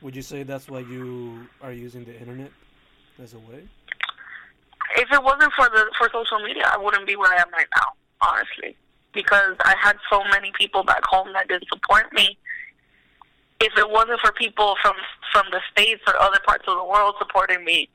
would 0.00 0.14
you 0.14 0.22
say 0.22 0.42
that's 0.42 0.68
why 0.68 0.80
you 0.80 1.48
are 1.60 1.72
using 1.72 2.04
the 2.04 2.18
internet 2.18 2.50
as 3.22 3.34
a 3.34 3.38
way? 3.38 3.66
If 4.96 5.12
it 5.12 5.22
wasn't 5.22 5.52
for 5.54 5.68
the 5.68 5.90
for 5.98 6.08
social 6.12 6.38
media, 6.38 6.70
I 6.72 6.78
wouldn't 6.78 7.06
be 7.06 7.16
where 7.16 7.32
I 7.32 7.42
am 7.42 7.50
right 7.52 7.66
now, 7.76 7.92
honestly. 8.20 8.76
Because 9.12 9.56
I 9.60 9.74
had 9.80 9.96
so 10.10 10.22
many 10.30 10.52
people 10.58 10.84
back 10.84 11.04
home 11.04 11.32
that 11.32 11.48
didn't 11.48 11.68
support 11.68 12.12
me. 12.12 12.36
If 13.60 13.76
it 13.76 13.90
wasn't 13.90 14.20
for 14.20 14.32
people 14.32 14.76
from 14.82 14.94
from 15.32 15.46
the 15.50 15.60
states 15.72 16.02
or 16.06 16.20
other 16.20 16.38
parts 16.46 16.64
of 16.68 16.76
the 16.76 16.84
world 16.84 17.16
supporting 17.18 17.64
me 17.64 17.88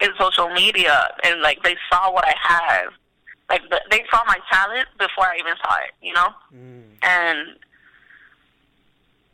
in 0.00 0.08
social 0.18 0.48
media, 0.50 1.08
and 1.24 1.42
like 1.42 1.62
they 1.62 1.76
saw 1.90 2.10
what 2.12 2.24
I 2.26 2.34
had, 2.40 2.86
like 3.50 3.62
they 3.90 4.04
saw 4.10 4.20
my 4.26 4.38
talent 4.50 4.88
before 4.98 5.26
I 5.26 5.36
even 5.38 5.54
saw 5.62 5.74
it, 5.76 5.92
you 6.00 6.14
know, 6.14 6.28
mm. 6.54 6.82
and 7.02 7.56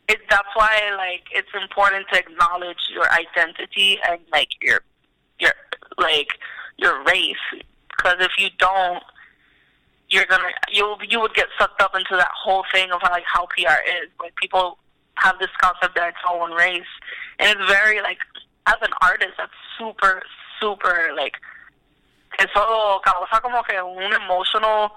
it, 0.07 0.19
that's 0.29 0.47
why 0.55 0.91
like 0.97 1.23
it's 1.31 1.49
important 1.61 2.05
to 2.11 2.19
acknowledge 2.19 2.89
your 2.93 3.09
identity 3.11 3.99
and 4.09 4.19
like 4.31 4.49
your 4.61 4.81
your 5.39 5.53
like 5.97 6.29
your 6.77 7.03
race 7.03 7.35
because 7.89 8.17
if 8.19 8.31
you 8.37 8.49
don't 8.57 9.03
you're 10.09 10.25
gonna 10.25 10.49
you 10.69 10.95
you 11.07 11.19
would 11.19 11.33
get 11.33 11.47
sucked 11.57 11.81
up 11.81 11.95
into 11.95 12.15
that 12.15 12.31
whole 12.31 12.63
thing 12.73 12.91
of 12.91 13.01
like 13.03 13.23
how 13.25 13.45
PR 13.47 13.81
is 13.87 14.09
like 14.19 14.35
people 14.35 14.77
have 15.15 15.37
this 15.39 15.49
concept 15.59 15.95
that 15.95 16.09
it's 16.09 16.17
all 16.27 16.39
one 16.39 16.51
race 16.51 16.91
and 17.39 17.49
it's 17.49 17.69
very 17.69 18.01
like 18.01 18.19
as 18.67 18.75
an 18.81 18.91
artist 19.01 19.33
that's 19.37 19.51
super 19.77 20.21
super 20.59 21.11
like 21.15 21.33
eso 22.39 23.01
causa 23.03 23.41
como 23.41 23.63
que 23.63 23.81
un 23.81 24.13
emotional 24.13 24.91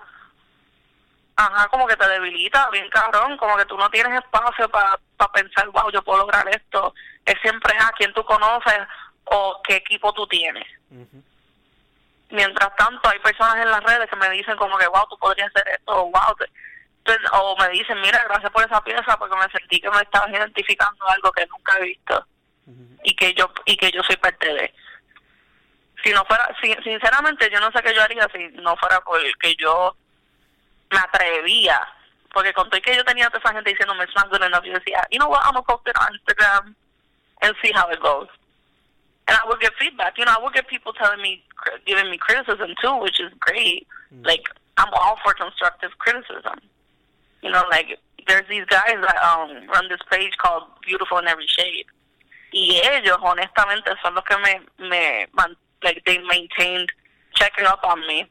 ajá, 1.40 1.68
como 1.68 1.86
que 1.86 1.96
te 1.96 2.06
debilita 2.06 2.68
bien 2.70 2.88
cabrón, 2.90 3.36
como 3.38 3.56
que 3.56 3.64
tú 3.64 3.76
no 3.76 3.88
tienes 3.90 4.22
espacio 4.22 4.68
para 4.68 4.98
pa 5.16 5.30
pensar, 5.32 5.68
wow, 5.70 5.90
yo 5.90 6.02
puedo 6.02 6.20
lograr 6.20 6.46
esto. 6.48 6.94
Es 7.24 7.34
siempre 7.40 7.74
a 7.78 7.90
quién 7.96 8.12
tú 8.12 8.22
conoces 8.24 8.80
o 9.24 9.60
qué 9.66 9.76
equipo 9.76 10.12
tú 10.12 10.26
tienes. 10.26 10.66
Mientras 12.30 12.75
tanto, 12.76 13.08
hay 13.08 13.18
personas 13.18 13.56
en 13.56 13.70
las 13.70 13.82
redes 13.82 14.08
que 14.08 14.16
me 14.16 14.30
dicen 14.30 14.56
como 14.56 14.78
que, 14.78 14.87
wow, 14.87 15.06
tú 15.08 15.18
podrías 15.18 15.49
hacer 15.49 15.68
esto, 15.72 15.92
o 15.92 16.04
wow, 16.04 16.37
o 17.32 17.56
me 17.58 17.68
dicen, 17.70 18.00
mira, 18.00 18.22
gracias 18.28 18.50
por 18.52 18.64
esa 18.64 18.80
pieza 18.82 19.16
porque 19.16 19.37
me 19.37 19.50
sentí 19.50 19.80
que 19.80 19.90
me 19.90 20.02
estabas 20.02 20.30
identificando 20.30 21.08
algo 21.08 21.32
que 21.32 21.46
nunca 21.46 21.78
he 21.78 21.84
visto 21.84 22.26
y 23.02 23.14
que 23.14 23.34
yo 23.34 23.50
y 23.64 23.76
que 23.76 23.90
yo 23.90 24.02
soy 24.02 24.16
parte 24.16 24.52
de. 24.52 24.72
Si 26.04 26.12
no 26.12 26.25
fuera, 26.25 26.54
sinceramente, 26.82 27.50
yo 27.50 27.60
no 27.60 27.70
sé 27.72 27.82
qué 27.82 27.94
yo 27.94 28.02
haría 28.02 28.28
si 28.32 28.49
no 28.62 28.76
fuera 28.76 29.00
porque 29.00 29.54
yo 29.58 29.96
me 30.90 30.99
atrevía, 30.99 31.80
porque 32.32 32.52
conté 32.52 32.80
que 32.80 32.96
yo 32.96 33.04
tenía 33.04 33.26
a 33.26 33.30
toda 33.30 33.40
esa 33.40 33.54
gente 33.54 33.70
diciéndome, 33.70 34.04
it's 34.04 34.14
not 34.14 34.30
good 34.30 34.42
enough, 34.42 34.64
yo 34.64 34.72
decía, 34.72 35.06
you 35.10 35.18
know 35.18 35.28
what, 35.28 35.42
I'm 35.44 35.54
to 35.54 35.62
post 35.62 35.87
it 35.87 35.96
on 35.99 36.08
Instagram 36.14 36.75
and 37.42 37.54
see 37.62 37.72
how 37.72 37.90
it 37.90 38.00
goes. 38.00 38.28
And 39.28 39.37
I 39.37 39.46
would 39.46 39.60
get 39.60 39.72
feedback. 39.78 40.18
You 40.18 40.25
know, 40.25 40.34
I 40.37 40.42
would 40.42 40.54
get 40.54 40.66
people 40.68 40.92
telling 40.92 41.22
me, 41.22 41.42
giving 41.86 42.10
me 42.10 42.18
criticism 42.18 42.74
too, 42.82 42.96
which 43.00 43.20
is 43.20 43.32
great. 43.38 43.86
Mm. 44.14 44.26
Like, 44.26 44.44
I'm 44.76 44.92
all 44.92 45.16
for 45.24 45.34
constructive 45.34 45.90
criticism. 45.98 46.60
You 47.42 47.50
know, 47.50 47.64
like, 47.70 47.98
there's 48.26 48.48
these 48.48 48.64
guys 48.66 48.96
that 49.00 49.16
um, 49.22 49.66
run 49.68 49.88
this 49.88 50.00
page 50.10 50.32
called 50.38 50.64
Beautiful 50.86 51.18
in 51.18 51.26
Every 51.26 51.46
Shade. 51.46 51.86
Y 52.52 52.80
ellos, 52.82 53.18
honestamente, 53.22 53.90
son 54.02 54.14
los 54.14 54.24
que 54.24 54.36
me, 54.38 54.88
me, 54.88 55.26
like, 55.82 56.02
they 56.04 56.18
maintained 56.18 56.90
checking 57.34 57.64
up 57.64 57.80
on 57.84 58.00
me 58.06 58.26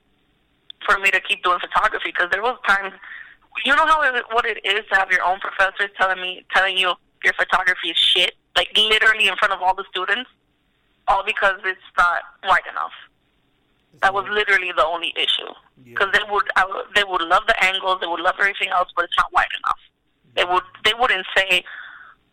for 0.86 1.00
me 1.00 1.12
to 1.12 1.20
keep 1.22 1.44
doing 1.44 1.60
photography 1.60 2.10
because 2.12 2.30
there 2.32 2.42
was 2.42 2.58
times 2.68 2.94
you 3.66 3.76
know 3.76 3.86
how 3.86 4.02
it, 4.04 4.24
what 4.32 4.46
it 4.46 4.60
is 4.64 4.82
to 4.92 4.96
have 4.96 5.12
your 5.12 5.24
own 5.24 5.40
professors 5.40 5.90
telling 5.98 6.22
me 6.22 6.46
telling 6.54 6.78
you 6.78 6.94
your 7.24 7.34
photography 7.34 7.90
is 7.90 7.98
shit 7.98 8.36
like 8.56 8.70
literally 8.76 9.28
in 9.28 9.36
front 9.38 9.54
of 9.54 9.62
all 9.62 9.76
the 9.76 9.84
students 9.90 10.30
all 11.08 11.24
because 11.26 11.60
it's 11.66 11.80
not 11.98 12.22
wide 12.44 12.68
enough 12.70 12.92
that 14.02 14.14
was 14.14 14.26
literally 14.30 14.72
the 14.76 14.86
only 14.86 15.14
issue 15.16 15.52
because 15.84 16.08
yeah. 16.14 16.20
they 16.20 16.32
would 16.32 16.44
I, 16.56 16.84
they 16.96 17.04
would 17.04 17.22
love 17.22 17.44
the 17.48 17.64
angles 17.64 18.00
they 18.02 18.08
would 18.08 18.22
love 18.22 18.36
everything 18.40 18.70
else 18.70 18.90
but 18.96 19.06
it's 19.06 19.18
not 19.18 19.32
wide 19.34 19.52
enough 19.64 19.80
they 20.36 20.46
would 20.46 20.64
they 20.86 20.94
wouldn't 21.00 21.26
say 21.36 21.64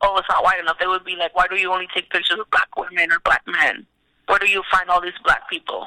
oh 0.03 0.17
it's 0.19 0.29
not 0.29 0.45
wide 0.45 0.61
enough 0.61 0.79
they 0.79 0.87
would 0.87 1.05
be 1.05 1.17
like 1.17 1.35
why 1.35 1.47
do 1.49 1.57
you 1.57 1.73
only 1.73 1.89
take 1.95 2.11
pictures 2.11 2.39
of 2.39 2.51
black 2.51 2.69
women 2.77 3.11
or 3.13 3.19
black 3.25 3.43
men 3.47 3.87
where 4.27 4.39
do 4.39 4.47
you 4.47 4.63
find 4.71 4.91
all 4.91 5.01
these 5.01 5.19
black 5.25 5.49
people 5.49 5.87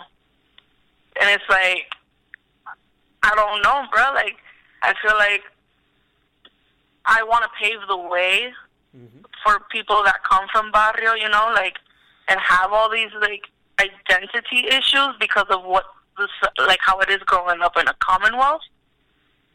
and 1.20 1.30
it's 1.30 1.44
like 1.50 1.88
I 3.24 3.36
don't 3.36 3.62
know, 3.62 3.84
bro. 3.92 4.14
Like, 4.14 4.38
I 4.82 4.94
feel 5.02 5.16
like 5.18 5.44
I 7.06 7.24
want 7.24 7.44
to 7.44 7.50
pave 7.62 7.80
the 7.88 7.98
way 7.98 8.54
mm-hmm. 8.96 9.20
for 9.44 9.60
people 9.72 10.04
that 10.04 10.24
come 10.30 10.48
from 10.52 10.72
barrio, 10.72 11.14
you 11.14 11.30
know, 11.30 11.52
like, 11.54 11.76
and 12.28 12.40
have 12.40 12.72
all 12.72 12.90
these 12.90 13.10
like 13.20 13.44
identity 13.80 14.68
issues 14.68 15.16
because 15.20 15.46
of 15.50 15.64
what 15.64 15.86
this, 16.18 16.30
like, 16.60 16.80
how 16.82 17.00
it 17.00 17.10
is 17.10 17.20
growing 17.26 17.62
up 17.62 17.78
in 17.78 17.88
a 17.88 17.96
commonwealth. 18.00 18.62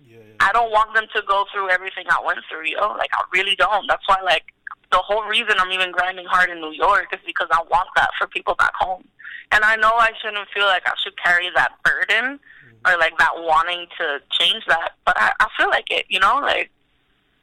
Yeah, 0.04 0.16
yeah. 0.16 0.22
I 0.40 0.52
don't 0.52 0.70
want 0.70 0.94
them 0.94 1.06
to 1.14 1.22
go 1.28 1.44
through 1.52 1.70
everything 1.70 2.06
I 2.08 2.22
went 2.24 2.40
through, 2.50 2.66
yo. 2.66 2.94
Like, 2.96 3.10
I 3.12 3.22
really 3.32 3.54
don't. 3.56 3.86
That's 3.88 4.06
why, 4.08 4.16
like, 4.24 4.44
the 4.90 4.98
whole 4.98 5.24
reason 5.24 5.54
I'm 5.58 5.72
even 5.72 5.92
grinding 5.92 6.26
hard 6.26 6.50
in 6.50 6.60
New 6.60 6.72
York 6.72 7.08
is 7.12 7.20
because 7.26 7.48
I 7.50 7.62
want 7.70 7.88
that 7.96 8.10
for 8.18 8.26
people 8.26 8.54
back 8.54 8.72
home. 8.78 9.04
And 9.52 9.64
I 9.64 9.76
know 9.76 9.92
I 9.92 10.10
shouldn't 10.22 10.48
feel 10.54 10.66
like 10.66 10.82
I 10.86 10.92
should 11.02 11.20
carry 11.22 11.50
that 11.54 11.72
burden 11.84 12.40
or 12.86 12.98
like 12.98 13.12
not 13.18 13.42
wanting 13.42 13.86
to 13.98 14.20
change 14.30 14.64
that. 14.68 14.90
But 15.04 15.16
I, 15.18 15.32
I 15.40 15.48
feel 15.56 15.68
like 15.68 15.90
it, 15.90 16.06
you 16.08 16.20
know, 16.20 16.38
like 16.40 16.70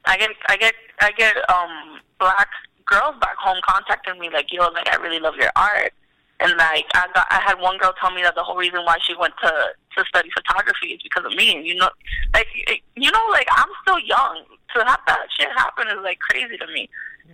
I 0.06 0.18
get 0.18 0.32
I 0.48 0.58
get 0.58 0.74
I 1.00 1.12
get 1.12 1.36
um 1.50 2.00
black 2.20 2.48
girls 2.86 3.16
back 3.20 3.38
home 3.38 3.60
contacting 3.68 4.20
me 4.20 4.30
like, 4.30 4.52
yo, 4.52 4.68
like 4.70 4.90
I 4.90 4.96
really 4.98 5.20
love 5.20 5.36
your 5.36 5.52
art. 5.56 5.94
And 6.42 6.58
like 6.58 6.86
I 6.94 7.08
got 7.14 7.28
I 7.30 7.40
had 7.40 7.60
one 7.60 7.78
girl 7.78 7.94
tell 8.00 8.12
me 8.12 8.24
that 8.24 8.36
the 8.36 8.44
whole 8.44 8.58
reason 8.58 8.84
why 8.84 8.98
she 9.06 9.16
went 9.16 9.34
to 9.44 9.52
to 9.98 10.06
study 10.06 10.30
photography 10.34 10.88
is 10.88 11.02
because 11.04 11.26
of 11.26 11.36
me. 11.38 11.56
And 11.56 11.66
you 11.66 11.76
know 11.76 11.90
like 12.34 12.48
you 12.96 13.12
know, 13.12 13.26
like 13.32 13.48
I'm 13.52 13.70
still 13.82 14.00
young. 14.00 14.44
To 14.76 14.86
have 14.86 15.02
that 15.06 15.28
shit 15.38 15.50
happen 15.52 15.88
is 15.90 16.02
like 16.02 16.20
crazy 16.20 16.58
to 16.58 16.68
me. 16.68 16.90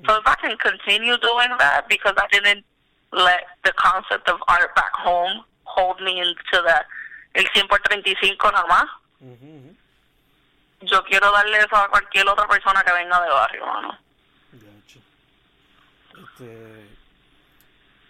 So 0.06 0.16
if 0.16 0.26
I 0.26 0.36
can 0.36 0.58
continue 0.58 1.18
doing 1.18 1.50
that 1.60 1.86
because 1.88 2.14
I 2.18 2.28
didn't 2.32 2.66
let 3.12 3.46
the 3.64 3.74
concept 3.78 4.28
of 4.30 4.40
art 4.48 4.74
back 4.76 4.92
home 4.94 5.44
hold 5.64 6.02
me 6.02 6.20
into 6.20 6.64
that 6.66 6.86
el 7.36 7.46
100 7.54 7.68
por 7.68 7.80
35 7.80 8.52
nada 8.52 8.66
más. 8.68 8.88
Yo 10.82 11.04
quiero 11.06 11.32
darle 11.32 11.58
eso 11.58 11.76
a 11.76 11.90
cualquier 11.90 12.28
otra 12.28 12.48
persona 12.48 12.84
que 12.84 12.94
venga 12.94 13.22
de 13.22 13.30
barrio, 13.30 13.66
mano. 13.66 13.98
Gotcha. 14.52 15.00
Este, 16.24 16.97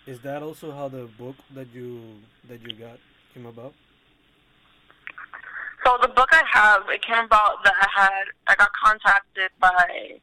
is 0.08 0.20
that 0.22 0.42
also 0.42 0.72
how 0.72 0.88
the 0.88 1.06
book 1.18 1.36
that 1.54 1.68
you 1.74 2.02
that 2.50 2.62
you 2.62 2.74
got 2.74 3.00
came 3.34 3.46
about? 3.46 3.74
So 5.86 5.98
the 6.02 6.08
book 6.08 6.30
I 6.32 6.44
have, 6.52 6.84
it 6.90 7.02
came 7.02 7.26
about 7.26 7.64
that 7.64 7.74
I 7.82 8.02
had 8.02 8.24
I 8.48 8.56
got 8.56 8.72
contacted 8.84 9.52
by 9.60 10.20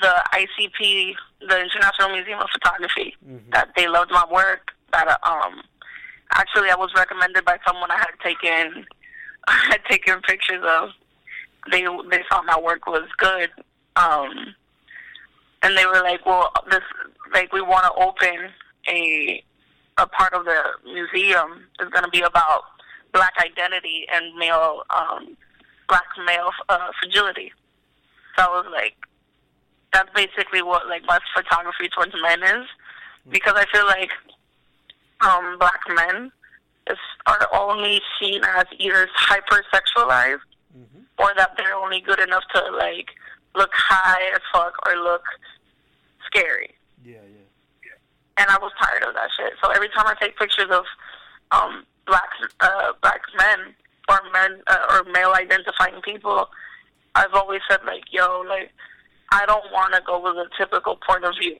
the 0.00 0.14
ICP, 0.32 1.14
the 1.48 1.60
International 1.60 2.08
Museum 2.10 2.40
of 2.40 2.48
Photography, 2.50 3.16
mm 3.24 3.38
-hmm. 3.38 3.52
that 3.52 3.68
they 3.76 3.86
loved 3.86 4.10
my 4.10 4.24
work. 4.30 4.74
That 4.90 5.06
um, 5.22 5.62
Actually, 6.32 6.70
I 6.70 6.76
was 6.76 6.90
recommended 6.94 7.44
by 7.44 7.58
someone 7.66 7.90
I 7.90 7.96
had 7.96 8.14
taken 8.22 8.86
I 9.48 9.58
had 9.70 9.84
taken 9.88 10.20
pictures 10.22 10.62
of. 10.64 10.90
They 11.70 11.82
they 12.10 12.22
thought 12.28 12.44
my 12.46 12.58
work 12.58 12.86
was 12.86 13.08
good. 13.18 13.50
Um, 13.96 14.54
and 15.62 15.76
they 15.76 15.86
were 15.86 16.02
like, 16.02 16.24
"Well, 16.24 16.52
this 16.70 16.82
like 17.34 17.52
we 17.52 17.60
want 17.60 17.84
to 17.84 17.92
open 18.02 18.50
a 18.88 19.42
a 19.98 20.06
part 20.06 20.32
of 20.32 20.44
the 20.44 20.62
museum 20.84 21.66
is 21.80 21.88
going 21.90 22.04
to 22.04 22.10
be 22.10 22.22
about 22.22 22.62
black 23.12 23.34
identity 23.44 24.06
and 24.12 24.34
male 24.36 24.82
um, 24.90 25.36
black 25.88 26.06
male 26.26 26.50
uh, 26.68 26.90
fragility." 27.00 27.52
So 28.36 28.44
I 28.44 28.48
was 28.48 28.66
like, 28.72 28.94
"That's 29.92 30.10
basically 30.14 30.62
what 30.62 30.88
like 30.88 31.04
my 31.06 31.18
photography 31.34 31.88
towards 31.88 32.14
men 32.22 32.42
is," 32.42 32.66
because 33.30 33.54
I 33.56 33.66
feel 33.72 33.86
like 33.86 34.10
um, 35.20 35.58
black 35.58 35.80
men 35.88 36.32
is, 36.90 36.98
are 37.26 37.48
only 37.52 38.00
seen 38.20 38.42
as 38.44 38.66
either 38.78 39.08
hypersexualized 39.18 40.40
Mm-hmm. 40.70 41.00
or 41.18 41.32
that 41.36 41.56
they're 41.56 41.74
only 41.74 42.00
good 42.00 42.20
enough 42.20 42.44
to 42.54 42.70
like 42.70 43.08
look 43.56 43.70
high 43.74 44.22
as 44.32 44.40
fuck 44.52 44.74
or 44.86 44.94
look 45.02 45.24
scary. 46.24 46.76
And 48.40 48.48
I 48.48 48.56
was 48.58 48.72
tired 48.80 49.02
of 49.04 49.12
that 49.14 49.28
shit. 49.36 49.52
So 49.62 49.70
every 49.70 49.88
time 49.90 50.06
I 50.06 50.14
take 50.20 50.38
pictures 50.38 50.70
of 50.70 50.84
um 51.52 51.84
black 52.06 52.30
uh 52.60 52.92
black 53.02 53.20
men 53.36 53.74
or 54.08 54.20
men 54.32 54.62
uh, 54.66 54.86
or 54.96 55.04
male 55.12 55.32
identifying 55.34 56.00
people, 56.00 56.48
I've 57.14 57.34
always 57.34 57.60
said 57.68 57.80
like, 57.84 58.04
yo, 58.10 58.40
like 58.48 58.72
I 59.30 59.44
don't 59.44 59.70
want 59.72 59.92
to 59.94 60.00
go 60.06 60.18
with 60.24 60.36
a 60.36 60.48
typical 60.56 60.96
point 61.06 61.24
of 61.24 61.34
view 61.38 61.58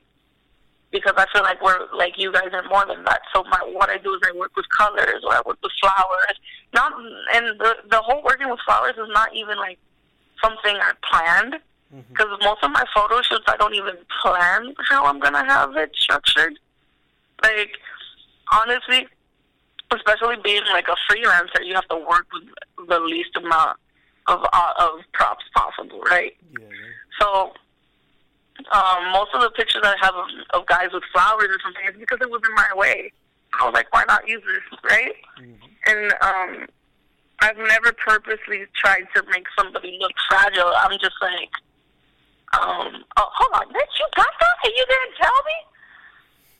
because 0.91 1.13
I 1.17 1.27
feel 1.31 1.43
like 1.43 1.61
we're 1.61 1.85
like 1.95 2.17
you 2.17 2.31
guys 2.33 2.49
are 2.51 2.67
more 2.67 2.85
than 2.87 3.03
that. 3.05 3.21
So 3.33 3.43
my 3.43 3.59
what 3.71 3.89
I 3.91 3.97
do 3.97 4.15
is 4.15 4.21
I 4.25 4.35
work 4.35 4.55
with 4.55 4.65
colors 4.75 5.21
or 5.23 5.33
I 5.33 5.41
work 5.45 5.59
with 5.61 5.71
flowers. 5.79 6.35
Not 6.73 6.93
and 7.35 7.59
the 7.59 7.75
the 7.91 8.01
whole 8.01 8.23
working 8.23 8.49
with 8.49 8.59
flowers 8.65 8.95
is 8.97 9.09
not 9.09 9.35
even 9.35 9.57
like 9.57 9.77
something 10.43 10.75
I 10.75 10.93
planned 11.07 11.61
Mm-hmm. 11.93 12.13
because 12.13 12.39
most 12.41 12.63
of 12.63 12.71
my 12.71 12.85
photo 12.95 13.21
shoots 13.21 13.43
I 13.47 13.57
don't 13.57 13.75
even 13.75 13.95
plan 14.21 14.73
how 14.87 15.03
I'm 15.03 15.19
gonna 15.19 15.43
have 15.43 15.75
it 15.75 15.91
structured. 15.93 16.57
Like 17.43 17.71
honestly, 18.51 19.07
especially 19.91 20.37
being 20.43 20.63
like 20.71 20.87
a 20.87 20.95
freelancer, 21.11 21.65
you 21.65 21.73
have 21.73 21.87
to 21.89 21.97
work 21.97 22.27
with 22.33 22.87
the 22.87 22.99
least 22.99 23.35
amount 23.35 23.77
of 24.27 24.43
uh, 24.53 24.73
of 24.79 24.99
props 25.13 25.45
possible, 25.55 26.01
right? 26.01 26.35
Yeah. 26.59 26.67
So 27.19 27.53
um, 28.71 29.11
most 29.11 29.31
of 29.33 29.41
the 29.41 29.49
pictures 29.51 29.81
I 29.83 29.95
have 30.01 30.15
of, 30.15 30.27
of 30.53 30.67
guys 30.67 30.89
with 30.93 31.03
flowers 31.11 31.47
or 31.49 31.59
something 31.63 31.83
is 31.89 31.99
because 31.99 32.19
it 32.21 32.29
was 32.29 32.41
in 32.47 32.53
my 32.55 32.69
way. 32.75 33.11
I 33.59 33.65
was 33.65 33.73
like, 33.73 33.91
why 33.93 34.05
not 34.07 34.27
use 34.27 34.41
this, 34.45 34.79
right? 34.83 35.13
Mm-hmm. 35.41 35.67
And 35.87 36.13
um, 36.21 36.67
I've 37.39 37.57
never 37.57 37.91
purposely 37.91 38.65
tried 38.75 39.05
to 39.15 39.23
make 39.29 39.45
somebody 39.57 39.97
look 39.99 40.13
fragile. 40.29 40.71
I'm 40.77 40.97
just 40.99 41.17
like, 41.21 41.51
um, 42.53 43.03
oh, 43.17 43.29
hold 43.33 43.61
on, 43.61 43.73
bitch, 43.73 43.93
you 43.99 44.07
got 44.15 44.27
that 44.39 44.57
and 44.63 44.73
you 44.75 44.85
didn't 44.87 45.17
tell 45.19 45.39
me? 45.45 45.57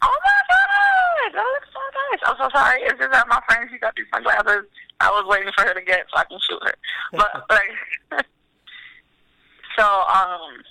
Oh 0.02 0.18
my 0.24 0.42
god, 0.50 1.36
that 1.36 1.46
looks 1.54 1.70
so 1.74 1.80
nice. 2.12 2.22
I'm 2.26 2.38
so 2.38 2.58
sorry. 2.58 2.82
It's 2.82 3.00
just 3.00 3.12
that 3.12 3.28
my 3.28 3.42
friend, 3.48 3.70
she 3.72 3.78
got 3.78 3.96
these 3.96 4.06
sunglasses. 4.14 4.68
I 5.00 5.10
was 5.10 5.26
waiting 5.28 5.52
for 5.56 5.66
her 5.66 5.74
to 5.74 5.82
get 5.82 6.06
so 6.12 6.18
I 6.18 6.24
can 6.26 6.40
shoot 6.40 6.62
her. 6.64 6.74
But 7.12 7.46
like, 7.50 8.26
so 9.78 9.86
um, 9.86 10.64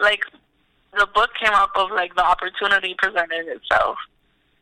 like 0.00 0.24
the 0.98 1.06
book 1.14 1.30
came 1.40 1.52
up 1.52 1.70
of 1.76 1.90
like 1.90 2.14
the 2.14 2.24
opportunity 2.24 2.94
presented 2.98 3.46
itself, 3.48 3.96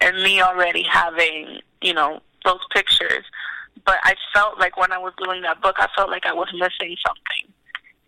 and 0.01 0.23
me 0.23 0.41
already 0.41 0.83
having 0.83 1.61
you 1.83 1.95
know 1.95 2.21
those 2.45 2.61
pictures. 2.73 3.25
But 3.85 3.99
I 4.03 4.15
felt 4.35 4.59
like 4.59 4.77
when 4.77 4.93
I 4.93 4.99
was 4.99 5.13
doing 5.23 5.43
that 5.43 5.63
book, 5.63 5.77
I 5.79 5.89
felt 5.97 6.11
like 6.11 6.27
I 6.27 6.33
was 6.33 6.49
missing 6.53 6.97
something. 7.07 7.49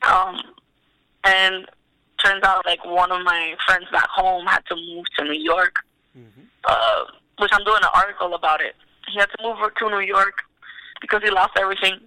Um, 0.03 0.41
and 1.25 1.67
turns 2.25 2.43
out 2.45 2.65
like 2.67 2.85
one 2.85 3.11
of 3.13 3.23
my 3.25 3.55
friends 3.67 3.87
back 3.93 4.09
home 4.09 4.47
had 4.47 4.61
to 4.67 4.77
move 4.77 5.05
to 5.19 5.25
New 5.25 5.41
York, 5.41 5.75
Mm-hmm. 6.19 6.43
uh, 6.65 7.05
which 7.39 7.51
I'm 7.53 7.65
doing 7.65 7.83
an 7.83 7.89
article 7.95 8.35
about 8.35 8.61
it. 8.61 8.75
He 9.09 9.19
had 9.19 9.29
to 9.39 9.43
move 9.43 9.57
to 9.79 9.89
New 9.91 10.01
York 10.01 10.35
because 11.01 11.23
he 11.23 11.31
lost 11.31 11.53
everything. 11.57 11.99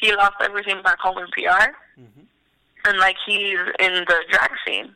He 0.00 0.14
lost 0.16 0.34
everything 0.40 0.82
back 0.82 0.98
home 0.98 1.18
in 1.18 1.26
PR 1.28 1.70
Mm-hmm. 2.00 2.22
and 2.86 2.98
like 2.98 3.16
he's 3.26 3.58
in 3.78 3.92
the 4.06 4.16
drag 4.30 4.50
scene. 4.66 4.94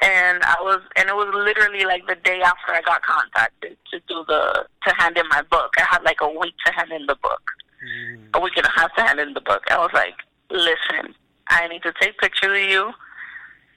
And 0.00 0.40
I 0.44 0.54
was, 0.62 0.80
and 0.94 1.08
it 1.08 1.14
was 1.16 1.28
literally 1.34 1.84
like 1.84 2.06
the 2.06 2.14
day 2.14 2.40
after 2.40 2.72
I 2.72 2.80
got 2.82 3.02
contacted 3.02 3.76
to 3.90 3.98
do 4.08 4.24
the 4.28 4.64
to 4.86 4.94
hand 4.96 5.18
in 5.18 5.26
my 5.28 5.42
book. 5.50 5.72
I 5.76 5.82
had 5.90 6.04
like 6.04 6.18
a 6.20 6.28
week 6.30 6.54
to 6.66 6.72
hand 6.72 6.92
in 6.92 7.06
the 7.06 7.16
book, 7.16 7.42
Mm-hmm. 7.84 8.24
a 8.34 8.40
week 8.40 8.56
and 8.56 8.66
a 8.66 8.70
half 8.70 8.94
to 8.94 9.02
hand 9.02 9.18
in 9.20 9.34
the 9.34 9.40
book. 9.40 9.62
I 9.70 9.78
was 9.78 9.90
like, 9.92 10.14
listen, 10.50 11.14
I 11.48 11.68
need 11.68 11.82
to 11.82 11.92
take 12.00 12.18
pictures 12.18 12.64
of 12.64 12.70
you 12.70 12.92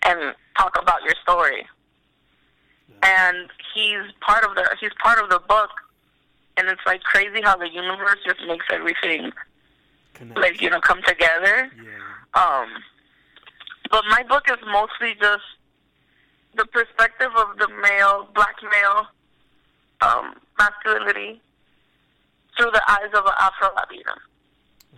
and 0.04 0.36
talk 0.58 0.78
about 0.82 1.04
your 1.04 1.16
story. 1.22 1.66
And 3.04 3.50
he's 3.74 4.12
part 4.22 4.44
of 4.44 4.56
the 4.56 4.68
he's 4.80 4.92
part 5.02 5.22
of 5.24 5.30
the 5.30 5.40
book, 5.40 5.72
and 6.58 6.68
it's 6.68 6.82
like 6.86 7.02
crazy 7.02 7.42
how 7.42 7.58
the 7.58 7.70
universe 7.70 8.20
just 8.26 8.40
makes 8.48 8.66
everything 8.72 9.32
Connect. 10.14 10.40
like 10.40 10.62
you 10.62 10.70
know 10.70 10.80
come 10.80 11.02
together. 11.04 11.72
yeah. 11.78 12.40
Um, 12.42 12.70
but 13.90 14.04
my 14.10 14.24
book 14.24 14.44
is 14.50 14.58
mostly 14.66 15.16
just 15.20 15.44
the 16.56 16.66
perspective 16.66 17.32
of 17.36 17.58
the 17.58 17.68
male, 17.82 18.28
black 18.36 18.56
male, 18.64 19.08
um, 20.02 20.36
masculinity 20.58 21.42
through 22.58 22.72
the 22.72 22.82
eyes 22.90 23.10
of 23.14 23.26
an 23.26 23.34
Afro 23.40 23.70
Latina. 23.76 24.16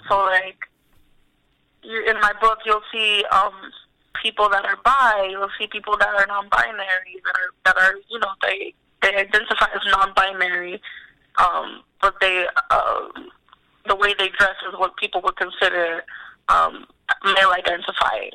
So, 0.10 0.18
like, 0.26 0.58
you, 1.84 2.04
in 2.06 2.20
my 2.20 2.34
book, 2.40 2.60
you'll 2.66 2.82
see 2.92 3.24
um, 3.32 3.54
people 4.22 4.50
that 4.50 4.66
are 4.66 4.78
bi, 4.84 5.28
you'll 5.30 5.50
see 5.60 5.68
people 5.68 5.98
that 5.98 6.10
are 6.10 6.26
non-binary, 6.28 7.22
that 7.26 7.36
are 7.36 7.52
that 7.66 7.78
are 7.78 7.96
you 8.10 8.20
know 8.20 8.32
they 8.42 8.74
they 9.02 9.16
identify 9.16 9.68
as 9.76 9.82
non-binary, 9.92 10.82
um, 11.38 11.84
but 12.02 12.16
they 12.22 12.46
uh, 12.70 13.08
the 13.88 13.96
way 13.96 14.14
they 14.18 14.30
dress 14.30 14.56
is 14.68 14.78
what 14.78 14.96
people 14.98 15.22
would 15.24 15.36
consider 15.36 16.04
um, 16.50 16.86
male 17.24 17.52
identifying. 17.52 18.32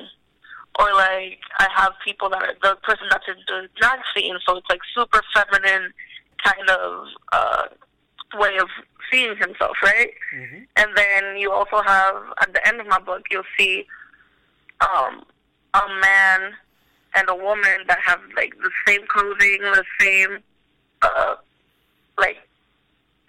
Or 0.79 0.93
like 0.93 1.39
I 1.57 1.67
have 1.75 1.93
people 2.05 2.29
that 2.29 2.41
are 2.41 2.53
the 2.61 2.77
person 2.83 3.07
that's 3.09 3.27
in 3.27 3.35
the 3.47 3.67
drag 3.75 3.99
scene, 4.15 4.37
so 4.45 4.57
it's 4.57 4.69
like 4.69 4.81
super 4.95 5.21
feminine 5.33 5.91
kind 6.43 6.69
of 6.69 7.07
uh, 7.33 7.63
way 8.39 8.57
of 8.57 8.69
seeing 9.11 9.35
himself, 9.37 9.77
right? 9.83 10.11
Mm-hmm. 10.35 10.63
And 10.75 10.89
then 10.95 11.37
you 11.37 11.51
also 11.51 11.81
have 11.81 12.15
at 12.41 12.53
the 12.53 12.67
end 12.67 12.79
of 12.79 12.87
my 12.87 12.99
book, 12.99 13.23
you'll 13.31 13.43
see 13.57 13.85
um, 14.81 15.23
a 15.73 15.81
man 16.01 16.53
and 17.15 17.29
a 17.29 17.35
woman 17.35 17.85
that 17.87 17.99
have 18.03 18.19
like 18.35 18.53
the 18.57 18.69
same 18.87 19.01
clothing, 19.07 19.61
the 19.61 19.83
same 19.99 20.39
uh, 21.01 21.35
like 22.17 22.37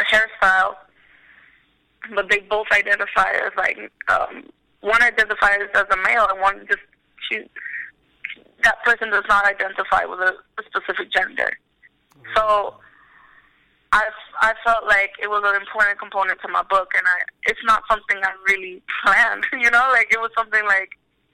hairstyle, 0.00 0.74
but 2.14 2.28
they 2.30 2.40
both 2.40 2.66
identify 2.72 3.30
as 3.32 3.52
like 3.56 3.78
um, 4.08 4.44
one 4.80 5.02
identifies 5.02 5.60
as 5.74 5.84
a 5.90 5.96
male 5.96 6.26
and 6.30 6.40
one 6.40 6.66
just 6.66 6.80
she 7.28 7.44
that 8.62 8.82
person 8.84 9.10
does 9.10 9.24
not 9.28 9.46
identify 9.46 10.04
with 10.04 10.20
a, 10.20 10.34
a 10.58 10.62
specific 10.66 11.10
gender. 11.10 11.50
So 12.36 12.74
I, 13.92 14.04
I 14.40 14.54
felt 14.64 14.86
like 14.86 15.12
it 15.20 15.28
was 15.28 15.42
an 15.44 15.60
important 15.60 15.98
component 15.98 16.40
to 16.42 16.48
my 16.48 16.62
book, 16.62 16.90
and 16.96 17.06
I 17.06 17.18
it's 17.44 17.60
not 17.64 17.82
something 17.90 18.18
I 18.22 18.30
really 18.48 18.82
planned. 19.02 19.44
You 19.52 19.70
know, 19.70 19.88
like 19.92 20.12
it 20.12 20.20
was 20.20 20.30
something 20.36 20.64
like 20.66 20.90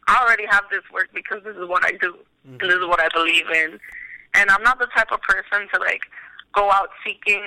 I 0.09 0.23
already 0.23 0.47
have 0.51 0.65
this 0.71 0.83
work 0.93 1.09
because 1.15 1.43
this 1.45 1.57
is 1.57 1.69
what 1.69 1.85
I 1.85 1.93
do, 2.01 2.17
and 2.45 2.59
this 2.61 2.69
mm-hmm. 2.69 2.83
is 2.83 2.89
what 2.89 3.01
I 3.01 3.09
believe 3.13 3.49
in, 3.51 3.79
and 4.35 4.51
I'm 4.51 4.63
not 4.63 4.79
the 4.79 4.87
type 4.97 5.13
of 5.13 5.21
person 5.23 5.69
to 5.75 5.81
like 5.81 6.03
go 6.55 6.71
out 6.73 6.89
seeking 7.05 7.43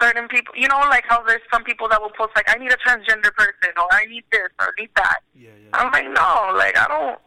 certain 0.00 0.28
people. 0.28 0.54
You 0.56 0.68
know, 0.68 0.78
like 0.90 1.04
how 1.08 1.22
there's 1.22 1.42
some 1.52 1.64
people 1.64 1.88
that 1.88 2.00
will 2.00 2.10
post 2.10 2.32
like 2.36 2.48
I 2.48 2.58
need 2.58 2.72
a 2.72 2.76
transgender 2.76 3.32
person, 3.34 3.72
or 3.76 3.86
I 3.92 4.04
need 4.06 4.24
this, 4.30 4.48
or 4.60 4.66
I 4.66 4.80
need 4.80 4.90
that. 4.96 5.20
Yeah, 5.34 5.50
yeah. 5.62 5.70
I'm 5.72 5.92
like, 5.92 6.04
no, 6.04 6.52
like 6.56 6.76
I 6.76 6.86
don't, 6.88 7.18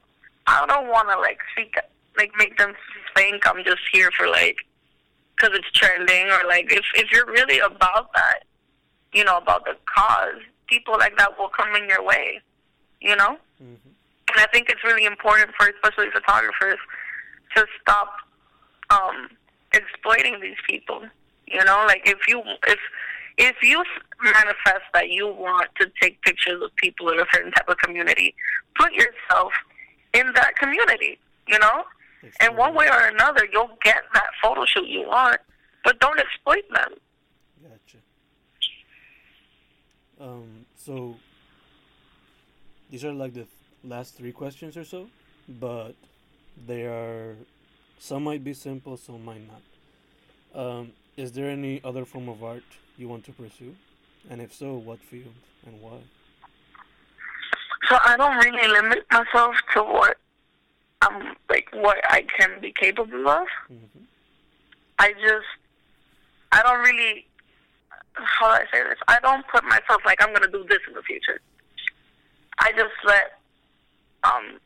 I 0.47 0.65
don't 0.67 0.87
want 0.87 1.09
to 1.09 1.19
like 1.19 1.39
seek, 1.57 1.75
like 2.17 2.31
make 2.37 2.57
them 2.57 2.73
think 3.15 3.47
I'm 3.47 3.63
just 3.63 3.81
here 3.91 4.11
for 4.11 4.27
like, 4.27 4.57
because 5.39 5.57
it's 5.57 5.71
trending 5.71 6.27
or 6.27 6.47
like 6.47 6.71
if 6.71 6.85
if 6.95 7.11
you're 7.11 7.25
really 7.25 7.59
about 7.59 8.11
that, 8.13 8.43
you 9.13 9.23
know, 9.23 9.37
about 9.37 9.65
the 9.65 9.75
cause, 9.85 10.41
people 10.67 10.95
like 10.99 11.17
that 11.17 11.37
will 11.37 11.49
come 11.49 11.75
in 11.75 11.87
your 11.87 12.03
way, 12.03 12.41
you 13.01 13.15
know. 13.15 13.37
Mm-hmm. 13.61 13.89
And 14.29 14.37
I 14.37 14.45
think 14.53 14.69
it's 14.69 14.83
really 14.83 15.05
important 15.05 15.51
for 15.57 15.67
especially 15.67 16.11
photographers 16.11 16.77
to 17.55 17.65
stop 17.81 18.13
um, 18.89 19.29
exploiting 19.73 20.39
these 20.39 20.57
people. 20.67 21.01
You 21.47 21.63
know, 21.65 21.83
like 21.87 22.01
if 22.05 22.19
you 22.27 22.43
if 22.67 22.79
if 23.37 23.55
you 23.63 23.83
manifest 24.21 24.83
that 24.93 25.09
you 25.09 25.27
want 25.27 25.69
to 25.79 25.89
take 26.01 26.21
pictures 26.21 26.61
of 26.61 26.75
people 26.75 27.09
in 27.09 27.19
a 27.19 27.25
certain 27.33 27.51
type 27.51 27.69
of 27.69 27.77
community, 27.77 28.35
put 28.77 28.93
yourself 28.93 29.53
in 30.13 30.31
that 30.33 30.55
community. 30.57 31.17
You 31.47 31.57
know, 31.57 31.85
and 32.39 32.57
one 32.57 32.75
way 32.75 32.87
or 32.87 33.07
another, 33.07 33.47
you'll 33.51 33.77
get 33.83 34.03
that 34.13 34.29
photo 34.41 34.65
shoot 34.65 34.87
you 34.87 35.07
want, 35.07 35.39
but 35.83 35.99
don't 35.99 36.19
exploit 36.19 36.63
them. 36.73 36.93
Gotcha. 37.63 37.97
Um, 40.19 40.65
so 40.75 41.15
these 42.89 43.05
are 43.05 43.13
like 43.13 43.33
the 43.33 43.47
last 43.83 44.15
three 44.17 44.31
questions 44.31 44.75
or 44.75 44.83
so 44.83 45.07
but 45.49 45.95
they 46.67 46.83
are 46.83 47.35
some 47.97 48.23
might 48.23 48.43
be 48.43 48.53
simple, 48.53 48.95
some 48.97 49.25
might 49.25 49.41
not. 49.47 50.61
Um, 50.61 50.91
is 51.17 51.31
there 51.31 51.49
any 51.49 51.81
other 51.83 52.05
form 52.05 52.29
of 52.29 52.43
art 52.43 52.63
you 52.97 53.07
want 53.07 53.25
to 53.25 53.31
pursue? 53.31 53.75
And 54.29 54.41
if 54.41 54.53
so, 54.53 54.75
what 54.75 54.99
field 54.99 55.33
and 55.65 55.81
why? 55.81 55.99
So 57.89 57.97
I 58.05 58.15
don't 58.15 58.37
really 58.37 58.67
limit 58.67 59.05
myself 59.11 59.55
to 59.73 59.83
what 59.83 60.17
I'm 61.01 61.35
like 61.49 61.67
what 61.73 61.97
I 62.09 62.23
can 62.37 62.59
be 62.61 62.71
capable 62.71 63.27
of. 63.27 63.47
hmm 63.67 63.75
I 65.01 65.13
just 65.13 65.47
I 66.51 66.61
don't 66.61 66.79
really 66.79 67.25
how 68.13 68.47
do 68.47 68.53
I 68.53 68.65
say 68.71 68.83
this? 68.83 68.97
I 69.07 69.17
don't 69.21 69.45
put 69.47 69.63
myself 69.63 70.01
like 70.05 70.21
I'm 70.21 70.33
gonna 70.33 70.51
do 70.51 70.65
this 70.67 70.79
in 70.87 70.93
the 70.93 71.01
future. 71.03 71.39
I 72.59 72.71
just 72.73 72.93
let 73.05 73.39
um 74.23 74.59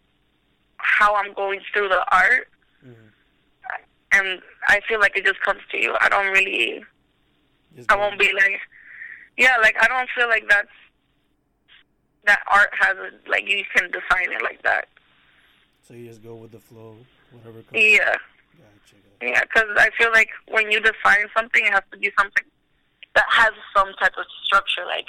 how 0.77 1.15
I'm 1.15 1.33
going 1.33 1.59
through 1.73 1.89
the 1.89 2.03
art 2.11 2.47
hmm 2.83 2.91
and 4.15 4.41
I 4.67 4.79
feel 4.87 4.99
like 4.99 5.17
it 5.17 5.25
just 5.25 5.39
comes 5.41 5.61
to 5.71 5.77
you. 5.81 5.95
I 5.99 6.07
don't 6.09 6.31
really 6.31 6.83
I 7.89 7.95
won't 7.95 8.19
be 8.19 8.31
like 8.33 8.59
yeah, 9.37 9.57
like 9.61 9.75
I 9.81 9.87
don't 9.87 10.09
feel 10.15 10.27
like 10.29 10.47
that's 10.49 10.67
that 12.25 12.39
art 12.51 12.69
has 12.79 12.95
a 12.97 13.29
like 13.29 13.47
you 13.47 13.63
can 13.75 13.91
define 13.91 14.31
it 14.31 14.41
like 14.41 14.61
that. 14.63 14.87
So 15.87 15.93
you 15.93 16.07
just 16.07 16.23
go 16.23 16.35
with 16.35 16.51
the 16.51 16.59
flow, 16.59 16.95
whatever 17.31 17.61
comes. 17.61 17.83
Yeah. 17.83 17.99
Gotcha, 17.99 18.95
gotcha. 19.19 19.31
Yeah, 19.31 19.41
because 19.41 19.69
I 19.77 19.89
feel 19.97 20.11
like 20.11 20.29
when 20.47 20.71
you 20.71 20.79
define 20.79 21.25
something, 21.35 21.65
it 21.65 21.73
has 21.73 21.83
to 21.91 21.97
be 21.97 22.09
something 22.17 22.45
that 23.15 23.25
has 23.29 23.51
some 23.75 23.91
type 23.99 24.13
of 24.17 24.25
structure, 24.45 24.85
like 24.85 25.07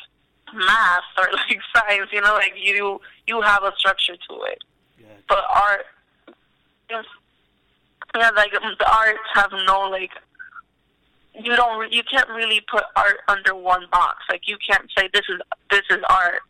math 0.53 1.05
or 1.17 1.25
like 1.33 1.61
science. 1.75 2.11
You 2.13 2.23
know, 2.23 2.35
like 2.35 2.55
you 2.57 3.01
you 3.27 3.41
have 3.41 3.63
a 3.63 3.73
structure 3.77 4.17
to 4.17 4.43
it. 4.45 4.65
Gotcha. 4.99 5.15
But 5.29 5.45
art, 5.55 5.87
yeah, 6.91 8.31
like 8.35 8.53
um, 8.55 8.75
the 8.79 8.91
arts 8.91 9.19
have 9.35 9.53
no 9.67 9.89
like. 9.91 10.11
You 11.37 11.55
don't. 11.57 11.93
You 11.93 12.03
can't 12.05 12.29
really 12.31 12.61
put 12.69 12.85
art 12.97 13.19
under 13.29 13.55
one 13.55 13.87
box. 13.93 14.25
Like 14.29 14.43
you 14.47 14.57
can't 14.69 14.89
say 14.97 15.09
this 15.13 15.25
is 15.29 15.41
this 15.71 15.83
is 15.91 15.99
art 16.09 16.43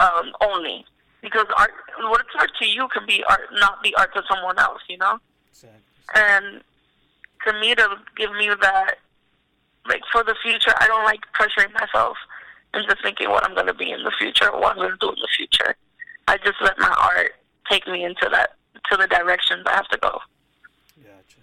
um, 0.00 0.32
only 0.40 0.84
because 1.22 1.46
art. 1.56 1.72
What's 2.02 2.28
art 2.38 2.50
to 2.60 2.66
you 2.66 2.88
can 2.88 3.06
be 3.06 3.22
art, 3.28 3.42
not 3.54 3.82
be 3.82 3.94
art 3.96 4.14
to 4.14 4.22
someone 4.28 4.58
else. 4.58 4.82
You 4.88 4.98
know. 4.98 5.18
Exactly. 5.50 5.80
And 6.14 6.62
to 7.46 7.52
me, 7.60 7.74
to 7.74 7.96
give 8.16 8.32
me 8.32 8.50
that, 8.60 8.96
like 9.88 10.02
for 10.12 10.24
the 10.24 10.34
future, 10.42 10.74
I 10.78 10.86
don't 10.86 11.04
like 11.04 11.20
pressuring 11.38 11.72
myself 11.72 12.16
into 12.74 12.96
thinking 13.02 13.30
what 13.30 13.44
I'm 13.44 13.54
going 13.54 13.66
to 13.66 13.74
be 13.74 13.90
in 13.90 14.02
the 14.04 14.12
future 14.18 14.50
or 14.50 14.60
what 14.60 14.72
I'm 14.72 14.76
going 14.76 14.90
to 14.90 14.96
do 15.00 15.08
in 15.08 15.20
the 15.20 15.28
future. 15.36 15.74
I 16.28 16.36
just 16.38 16.60
let 16.60 16.78
my 16.78 16.94
art 16.98 17.32
take 17.68 17.86
me 17.86 18.04
into 18.04 18.28
that, 18.30 18.50
to 18.90 18.96
the 18.96 19.06
directions 19.06 19.64
I 19.66 19.72
have 19.72 19.88
to 19.88 19.98
go. 19.98 20.20
Gotcha. 21.02 21.40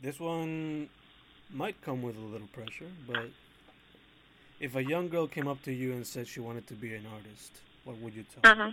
This 0.00 0.20
one 0.20 0.88
might 1.52 1.80
come 1.82 2.02
with 2.02 2.16
a 2.16 2.20
little 2.20 2.48
pressure, 2.48 2.90
but 3.08 3.30
if 4.60 4.76
a 4.76 4.84
young 4.84 5.08
girl 5.08 5.26
came 5.26 5.48
up 5.48 5.62
to 5.62 5.72
you 5.72 5.92
and 5.92 6.06
said 6.06 6.28
she 6.28 6.40
wanted 6.40 6.66
to 6.68 6.74
be 6.74 6.94
an 6.94 7.06
artist, 7.12 7.52
what 7.84 7.98
would 7.98 8.14
you 8.14 8.24
tell? 8.42 8.54
her? 8.54 8.64
hmm 8.64 8.70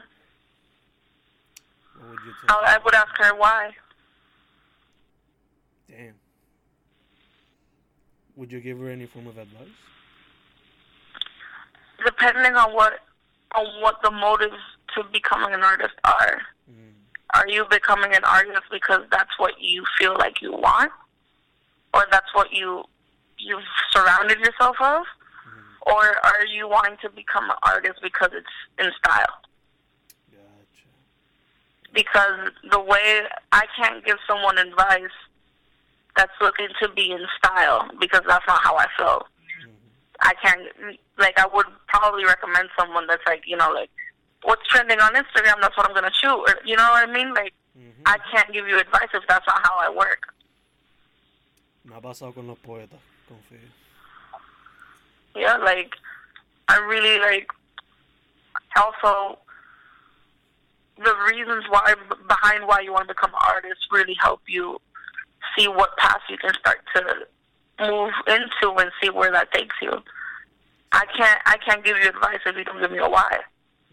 What 1.99 2.09
would 2.09 2.19
you 2.25 2.33
tell? 2.47 2.59
I, 2.63 2.77
would 2.83 2.95
ask 2.95 3.09
her 3.17 3.35
why. 3.35 3.71
Damn. 5.89 6.13
Would 8.35 8.51
you 8.51 8.59
give 8.59 8.79
her 8.79 8.89
any 8.89 9.05
form 9.05 9.27
of 9.27 9.37
advice? 9.37 9.67
Depending 12.05 12.55
on 12.55 12.73
what 12.73 12.93
on 13.53 13.65
what 13.81 14.01
the 14.01 14.09
motives 14.09 14.55
to 14.95 15.03
becoming 15.11 15.53
an 15.53 15.61
artist 15.61 15.93
are. 16.05 16.41
Mm. 16.71 16.93
Are 17.33 17.47
you 17.47 17.65
becoming 17.69 18.15
an 18.15 18.23
artist 18.23 18.61
because 18.71 19.01
that's 19.11 19.37
what 19.37 19.53
you 19.59 19.83
feel 19.99 20.13
like 20.17 20.41
you 20.41 20.53
want, 20.53 20.91
or 21.93 22.05
that's 22.09 22.33
what 22.33 22.51
you 22.53 22.83
you've 23.37 23.63
surrounded 23.91 24.39
yourself 24.39 24.77
of. 24.79 25.03
Or 25.85 26.17
are 26.23 26.45
you 26.45 26.67
wanting 26.67 26.97
to 27.01 27.09
become 27.09 27.45
an 27.49 27.55
artist 27.63 27.99
because 28.01 28.29
it's 28.33 28.47
in 28.79 28.91
style? 28.97 29.41
Gotcha. 30.31 30.87
Because 31.93 32.51
the 32.69 32.79
way 32.79 33.21
I 33.51 33.65
can't 33.77 34.03
give 34.05 34.17
someone 34.27 34.57
advice 34.57 35.11
that's 36.15 36.31
looking 36.41 36.67
to 36.81 36.89
be 36.89 37.11
in 37.11 37.25
style 37.37 37.89
because 37.99 38.21
that's 38.27 38.45
not 38.47 38.61
how 38.61 38.75
I 38.77 38.85
feel. 38.97 39.27
Mhm. 39.63 39.73
I 40.21 40.33
can't 40.35 40.97
like 41.17 41.37
I 41.39 41.47
would 41.47 41.67
probably 41.87 42.25
recommend 42.25 42.69
someone 42.77 43.07
that's 43.07 43.25
like 43.25 43.43
you 43.45 43.55
know 43.57 43.71
like 43.71 43.89
what's 44.43 44.65
trending 44.67 44.99
on 44.99 45.13
Instagram 45.13 45.61
that's 45.61 45.75
what 45.77 45.87
I'm 45.87 45.93
gonna 45.93 46.11
shoot 46.13 46.35
or 46.35 46.59
you 46.65 46.75
know 46.75 46.89
what 46.91 47.07
I 47.07 47.11
mean 47.11 47.33
like 47.33 47.53
Mhm. 47.77 48.01
I 48.05 48.17
can't 48.31 48.51
give 48.51 48.67
you 48.67 48.77
advice 48.77 49.07
if 49.13 49.23
that's 49.27 49.47
not 49.47 49.65
how 49.65 49.77
I 49.79 49.89
work. 49.89 50.33
Me 51.85 51.93
ha 51.95 52.01
pasado 52.01 52.33
con 52.33 52.45
los 52.47 52.59
poetas, 52.59 52.99
confío. 53.27 53.59
Yeah, 55.35 55.57
like 55.57 55.93
I 56.67 56.77
really 56.79 57.19
like 57.19 57.47
also 58.75 59.37
the 60.97 61.15
reasons 61.31 61.65
why 61.69 61.93
behind 62.27 62.67
why 62.67 62.81
you 62.81 62.91
want 62.93 63.07
to 63.07 63.13
become 63.13 63.31
an 63.31 63.39
artist 63.47 63.81
really 63.91 64.15
help 64.21 64.41
you 64.47 64.79
see 65.57 65.67
what 65.67 65.97
path 65.97 66.21
you 66.29 66.37
can 66.37 66.53
start 66.53 66.79
to 66.95 67.03
move 67.79 68.13
into 68.27 68.75
and 68.77 68.91
see 69.01 69.09
where 69.09 69.31
that 69.31 69.51
takes 69.51 69.75
you. 69.81 69.91
I 70.91 71.05
can't 71.17 71.41
I 71.45 71.57
can't 71.57 71.83
give 71.83 71.97
you 71.97 72.09
advice 72.09 72.39
if 72.45 72.55
you 72.55 72.63
don't 72.63 72.79
give 72.79 72.91
me 72.91 72.99
a 72.99 73.09
why 73.09 73.39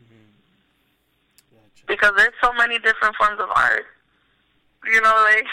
Mhm. 0.00 0.26
Gotcha. 1.52 1.86
because 1.86 2.12
there's 2.16 2.34
so 2.42 2.52
many 2.54 2.78
different 2.78 3.16
forms 3.16 3.40
of 3.40 3.48
art. 3.54 3.86
You 4.84 5.00
know, 5.00 5.14
like 5.34 5.46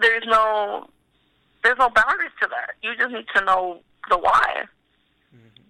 there's 0.00 0.24
no 0.26 0.88
there's 1.62 1.78
no 1.78 1.88
boundaries 1.90 2.32
to 2.42 2.48
that. 2.48 2.74
You 2.82 2.94
just 2.96 3.12
need 3.12 3.26
to 3.36 3.44
know 3.44 3.80
the 4.08 4.18
why. 4.18 4.64
Mhm. 5.34 5.62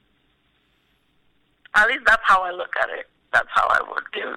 At 1.74 1.88
least 1.88 2.04
that's 2.06 2.22
how 2.24 2.42
I 2.42 2.50
look 2.50 2.74
at 2.76 2.88
it. 2.90 3.08
That's 3.32 3.48
how 3.50 3.66
I 3.68 3.80
would 3.90 4.10
give 4.12 4.36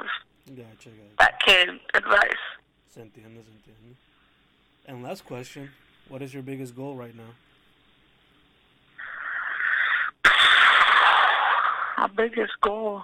Gotcha, 0.55 0.89
gotcha. 0.89 1.15
that 1.19 1.39
kid 1.45 1.69
advice. 1.93 2.37
Se 2.89 3.01
entiende, 3.01 3.43
se 3.43 3.51
entiende. 3.51 3.95
And 4.87 5.01
last 5.03 5.25
question, 5.25 5.71
what 6.09 6.21
is 6.21 6.33
your 6.33 6.43
biggest 6.43 6.75
goal 6.75 6.95
right 6.95 7.15
now? 7.15 7.33
My 11.97 12.07
biggest 12.07 12.53
goal. 12.61 13.03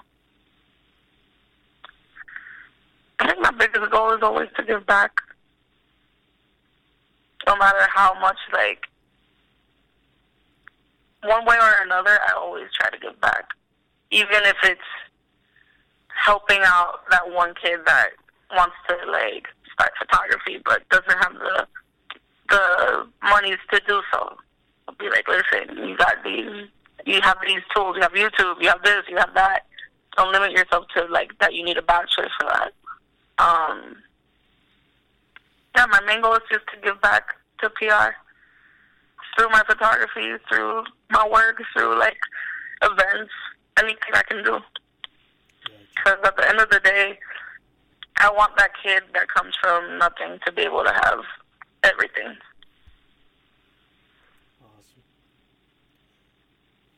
I 3.22 3.28
think 3.28 3.40
my 3.42 3.52
biggest 3.52 3.92
goal 3.92 4.14
is 4.14 4.24
always 4.24 4.50
to 4.56 4.64
give 4.64 4.86
back. 4.86 5.12
No 7.48 7.56
matter 7.58 7.86
how 7.94 8.18
much, 8.20 8.38
like, 8.54 8.88
one 11.24 11.46
way 11.46 11.58
or 11.58 11.84
another, 11.84 12.20
I 12.28 12.34
always 12.34 12.68
try 12.74 12.90
to 12.90 12.98
give 12.98 13.20
back. 13.22 13.50
Even 14.12 14.44
if 14.44 14.56
it's 14.64 14.82
helping 16.26 16.60
out 16.64 17.02
that 17.12 17.30
one 17.32 17.54
kid 17.62 17.80
that 17.86 18.10
wants 18.56 18.76
to, 18.88 18.96
like, 19.12 19.48
start 19.74 19.92
photography 20.00 20.62
but 20.66 20.88
doesn't 20.90 21.24
have 21.24 21.34
the 21.34 21.68
the 22.50 23.08
monies 23.22 23.60
to 23.72 23.80
do 23.88 24.02
so. 24.12 24.36
I'll 24.88 24.96
be 24.96 25.10
like, 25.10 25.28
listen, 25.28 25.88
you 25.88 25.96
got 25.96 26.24
these, 26.24 26.68
you 27.06 27.22
have 27.22 27.38
these 27.46 27.62
tools, 27.76 27.96
you 27.96 28.02
have 28.02 28.14
YouTube, 28.14 28.56
you 28.60 28.68
have 28.70 28.82
this, 28.84 29.04
you 29.08 29.18
have 29.18 29.34
that. 29.36 29.68
Don't 30.18 30.32
limit 30.32 30.52
yourself 30.52 30.86
to 30.96 31.06
like 31.06 31.38
that. 31.40 31.54
You 31.54 31.64
need 31.64 31.78
a 31.78 31.84
bachelor's 31.84 32.32
for 32.40 32.48
that. 32.48 32.74
Um, 33.38 33.98
yeah, 35.76 35.86
my 35.86 36.02
main 36.02 36.22
goal 36.22 36.34
is 36.34 36.42
just 36.52 36.66
to 36.74 36.82
give 36.84 37.00
back 37.02 37.36
to 37.62 37.70
PR 37.70 38.16
through 39.40 39.50
my 39.50 39.64
photography, 39.66 40.36
through 40.50 40.84
my 41.10 41.26
work, 41.32 41.62
through 41.74 41.98
like 41.98 42.18
events, 42.84 43.32
anything 43.78 44.12
I 44.14 44.24
can 44.24 44.44
do. 44.44 44.60
Because 45.96 46.18
at 46.26 46.36
the 46.36 46.50
end 46.50 46.60
of 46.60 46.70
the 46.70 46.82
day, 46.82 47.18
I 48.18 48.30
want 48.32 48.58
that 48.58 48.72
kid 48.84 49.04
that 49.14 49.30
comes 49.30 49.56
from 49.62 49.98
nothing 49.98 50.40
to 50.46 50.52
be 50.52 50.64
able 50.64 50.84
to 50.84 50.92
have 50.92 51.20
everything. 51.84 52.36
Awesome. 54.62 55.04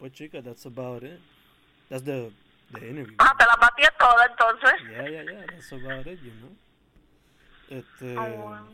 But 0.01 0.13
chica, 0.13 0.41
that's 0.41 0.65
about 0.65 1.03
it. 1.03 1.19
That's 1.89 2.03
the 2.03 2.31
the 2.73 2.89
interview. 2.89 3.15
Ah, 3.19 3.35
te 3.37 3.45
la 3.45 3.55
batié 3.57 3.89
toda 3.99 4.27
entonces. 4.29 4.79
Yeah, 4.91 5.07
yeah, 5.07 5.31
yeah. 5.31 5.45
That's 5.47 5.71
about 5.73 6.07
it, 6.07 6.19
you 6.23 6.31
know. 6.41 6.55
Este, 7.69 8.17
Oh, 8.17 8.45
wow. 8.45 8.65